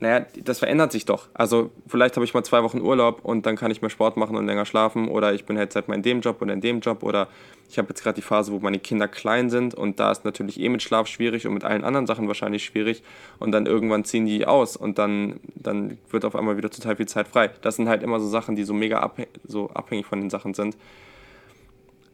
naja, 0.00 0.26
das 0.42 0.58
verändert 0.58 0.92
sich 0.92 1.04
doch. 1.04 1.28
Also 1.34 1.70
vielleicht 1.86 2.16
habe 2.16 2.24
ich 2.24 2.34
mal 2.34 2.44
zwei 2.44 2.62
Wochen 2.62 2.80
Urlaub 2.80 3.24
und 3.24 3.46
dann 3.46 3.56
kann 3.56 3.70
ich 3.70 3.80
mehr 3.80 3.90
Sport 3.90 4.16
machen 4.16 4.36
und 4.36 4.46
länger 4.46 4.66
schlafen 4.66 5.08
oder 5.08 5.32
ich 5.32 5.44
bin 5.44 5.56
halt 5.56 5.72
seit 5.72 5.88
mal 5.88 5.94
in 5.94 6.02
dem 6.02 6.20
Job 6.20 6.42
oder 6.42 6.52
in 6.52 6.60
dem 6.60 6.80
Job 6.80 7.02
oder 7.02 7.28
ich 7.70 7.78
habe 7.78 7.88
jetzt 7.88 8.02
gerade 8.02 8.16
die 8.16 8.22
Phase, 8.22 8.52
wo 8.52 8.58
meine 8.58 8.78
Kinder 8.78 9.08
klein 9.08 9.50
sind 9.50 9.74
und 9.74 10.00
da 10.00 10.10
ist 10.10 10.24
natürlich 10.24 10.60
eh 10.60 10.68
mit 10.68 10.82
Schlaf 10.82 11.06
schwierig 11.06 11.46
und 11.46 11.54
mit 11.54 11.64
allen 11.64 11.84
anderen 11.84 12.06
Sachen 12.06 12.28
wahrscheinlich 12.28 12.64
schwierig 12.64 13.02
und 13.38 13.52
dann 13.52 13.66
irgendwann 13.66 14.04
ziehen 14.04 14.26
die 14.26 14.46
aus 14.46 14.76
und 14.76 14.98
dann, 14.98 15.40
dann 15.54 15.98
wird 16.10 16.24
auf 16.24 16.36
einmal 16.36 16.56
wieder 16.56 16.70
total 16.70 16.96
viel 16.96 17.06
Zeit 17.06 17.28
frei. 17.28 17.50
Das 17.62 17.76
sind 17.76 17.88
halt 17.88 18.02
immer 18.02 18.20
so 18.20 18.28
Sachen, 18.28 18.56
die 18.56 18.64
so 18.64 18.74
mega 18.74 18.98
abhäng 18.98 19.26
so 19.46 19.70
abhängig 19.70 20.06
von 20.06 20.20
den 20.20 20.30
Sachen 20.30 20.54
sind. 20.54 20.76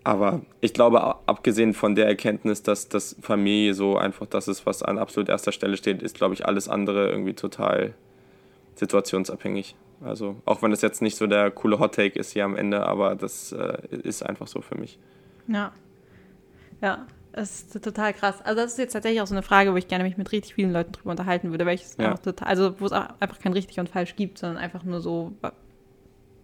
Aber 0.02 0.40
ich 0.60 0.72
glaube, 0.72 1.02
abgesehen 1.26 1.74
von 1.74 1.94
der 1.94 2.06
Erkenntnis, 2.06 2.62
dass 2.62 2.88
das 2.88 3.16
Familie 3.20 3.74
so 3.74 3.98
einfach 3.98 4.26
das 4.26 4.48
ist, 4.48 4.64
was 4.64 4.82
an 4.82 4.98
absolut 4.98 5.28
erster 5.28 5.52
Stelle 5.52 5.76
steht, 5.76 6.02
ist, 6.02 6.16
glaube 6.16 6.34
ich, 6.34 6.46
alles 6.46 6.68
andere 6.68 7.10
irgendwie 7.10 7.34
total 7.34 7.94
situationsabhängig. 8.76 9.76
Also 10.02 10.36
auch 10.46 10.62
wenn 10.62 10.72
es 10.72 10.80
jetzt 10.80 11.02
nicht 11.02 11.16
so 11.16 11.26
der 11.26 11.50
coole 11.50 11.78
Hot 11.78 11.94
Take 11.94 12.18
ist 12.18 12.32
hier 12.32 12.46
am 12.46 12.56
Ende, 12.56 12.86
aber 12.86 13.14
das 13.14 13.52
äh, 13.52 13.78
ist 13.90 14.24
einfach 14.24 14.46
so 14.46 14.62
für 14.62 14.76
mich. 14.76 14.98
Ja. 15.46 15.72
Ja, 16.80 17.06
es 17.32 17.62
ist 17.62 17.84
total 17.84 18.14
krass. 18.14 18.40
Also 18.42 18.62
das 18.62 18.72
ist 18.72 18.78
jetzt 18.78 18.92
tatsächlich 18.92 19.20
auch 19.20 19.26
so 19.26 19.34
eine 19.34 19.42
Frage, 19.42 19.72
wo 19.72 19.76
ich 19.76 19.88
gerne 19.88 20.04
mich 20.04 20.16
mit 20.16 20.32
richtig 20.32 20.54
vielen 20.54 20.72
Leuten 20.72 20.92
drüber 20.92 21.10
unterhalten 21.10 21.50
würde, 21.50 21.66
welches 21.66 21.98
ja. 21.98 22.06
einfach 22.06 22.20
total, 22.20 22.48
also 22.48 22.80
wo 22.80 22.86
es 22.86 22.92
auch 22.92 23.08
einfach 23.20 23.38
kein 23.38 23.52
richtig 23.52 23.78
und 23.78 23.90
falsch 23.90 24.16
gibt, 24.16 24.38
sondern 24.38 24.56
einfach 24.56 24.82
nur 24.82 25.00
so 25.02 25.32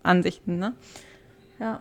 Ansichten, 0.02 0.58
ne? 0.58 0.74
Ja. 1.58 1.80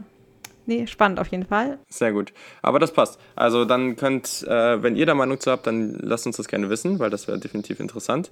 Nee, 0.65 0.88
spannend 0.88 1.19
auf 1.19 1.28
jeden 1.28 1.45
Fall. 1.45 1.80
Sehr 1.89 2.12
gut. 2.12 2.34
Aber 2.62 2.80
das 2.80 2.91
passt. 2.91 3.19
Also 3.36 3.65
dann 3.65 3.95
könnt, 3.95 4.43
äh, 4.47 4.82
wenn 4.82 4.95
ihr 4.95 5.06
da 5.06 5.13
Meinung 5.13 5.39
zu 5.39 5.51
habt, 5.51 5.67
dann 5.67 5.93
lasst 6.01 6.25
uns 6.25 6.38
das 6.38 6.47
gerne 6.47 6.69
wissen, 6.69 6.99
weil 6.99 7.10
das 7.10 7.28
wäre 7.28 7.38
definitiv 7.38 7.80
interessant. 7.80 8.32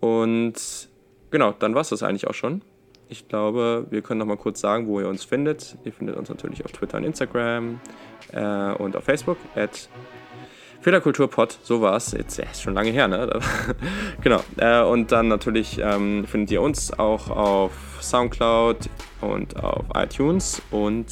Und 0.00 0.54
genau, 1.30 1.52
dann 1.52 1.74
war 1.74 1.80
es 1.80 1.88
das 1.88 2.02
eigentlich 2.02 2.26
auch 2.28 2.34
schon. 2.34 2.62
Ich 3.08 3.26
glaube, 3.26 3.86
wir 3.90 4.02
können 4.02 4.18
noch 4.18 4.26
mal 4.26 4.36
kurz 4.36 4.60
sagen, 4.60 4.86
wo 4.86 5.00
ihr 5.00 5.08
uns 5.08 5.24
findet. 5.24 5.76
Ihr 5.84 5.92
findet 5.92 6.16
uns 6.16 6.28
natürlich 6.28 6.64
auf 6.64 6.72
Twitter 6.72 6.98
und 6.98 7.04
Instagram 7.04 7.80
äh, 8.32 8.72
und 8.74 8.96
auf 8.96 9.04
Facebook 9.04 9.38
at 9.56 9.88
Fehlerkulturpod, 10.80 11.58
so 11.62 11.80
war 11.80 11.96
es. 11.96 12.12
Jetzt 12.12 12.38
ja, 12.38 12.44
ist 12.44 12.62
schon 12.62 12.74
lange 12.74 12.90
her, 12.90 13.08
ne? 13.08 13.40
genau. 14.22 14.40
Äh, 14.56 14.82
und 14.82 15.10
dann 15.10 15.28
natürlich 15.28 15.78
ähm, 15.82 16.24
findet 16.26 16.52
ihr 16.52 16.62
uns 16.62 16.96
auch 16.98 17.30
auf 17.30 17.72
Soundcloud 18.00 18.88
und 19.20 19.62
auf 19.62 19.84
iTunes 19.94 20.62
und 20.70 21.06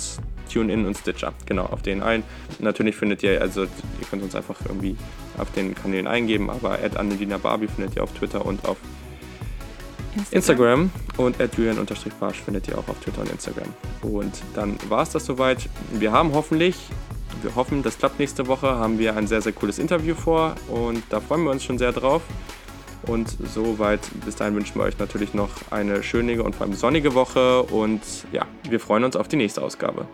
TuneIn 0.53 0.87
und 0.87 0.97
Stitcher. 0.97 1.33
Genau, 1.47 1.65
auf 1.67 1.83
den 1.83 2.03
allen. 2.03 2.23
Natürlich 2.59 2.97
findet 2.97 3.23
ihr, 3.23 3.41
also 3.41 3.63
ihr 3.65 4.07
könnt 4.09 4.23
uns 4.23 4.35
einfach 4.35 4.57
irgendwie 4.65 4.97
auf 5.39 5.51
den 5.53 5.75
Kanälen 5.75 6.07
eingeben, 6.07 6.49
aber 6.51 6.79
Annelina 6.97 7.39
Barbie 7.39 7.69
findet 7.69 7.97
ihr 7.97 8.03
auf 8.03 8.13
Twitter 8.13 8.45
und 8.47 8.65
auf 8.65 8.77
Instagram, 10.31 10.85
Instagram 10.85 10.91
und 11.19 11.41
at 11.41 11.57
Julian-Barsch 11.57 12.41
findet 12.41 12.69
ihr 12.69 12.79
auch 12.79 12.89
auf 12.89 12.99
Twitter 13.01 13.21
und 13.21 13.31
Instagram. 13.31 13.69
Und 14.03 14.33
dann 14.55 14.79
war 14.89 15.03
es 15.03 15.11
das 15.11 15.27
soweit. 15.27 15.69
Wir 15.93 16.13
haben 16.13 16.33
hoffentlich, 16.33 16.77
wir 17.43 17.55
hoffen, 17.55 17.83
das 17.83 17.99
klappt 17.99 18.19
nächste 18.19 18.47
Woche, 18.47 18.69
haben 18.69 18.99
wir 18.99 19.17
ein 19.17 19.27
sehr, 19.27 19.41
sehr 19.41 19.53
cooles 19.53 19.79
Interview 19.79 20.15
vor 20.15 20.55
und 20.69 21.03
da 21.11 21.21
freuen 21.21 21.45
wir 21.45 21.51
uns 21.51 21.65
schon 21.65 21.79
sehr 21.79 21.93
drauf. 21.93 22.23
Und 23.07 23.37
soweit, 23.55 24.01
bis 24.25 24.35
dahin 24.37 24.55
wünschen 24.57 24.81
wir 24.81 24.85
euch 24.85 24.99
natürlich 24.99 25.33
noch 25.33 25.51
eine 25.71 26.03
schöne 26.03 26.43
und 26.43 26.57
vor 26.57 26.67
allem 26.67 26.75
sonnige 26.75 27.15
Woche 27.15 27.63
und 27.63 28.03
ja, 28.33 28.47
wir 28.69 28.81
freuen 28.81 29.05
uns 29.05 29.15
auf 29.17 29.29
die 29.29 29.37
nächste 29.37 29.63
Ausgabe. 29.63 30.07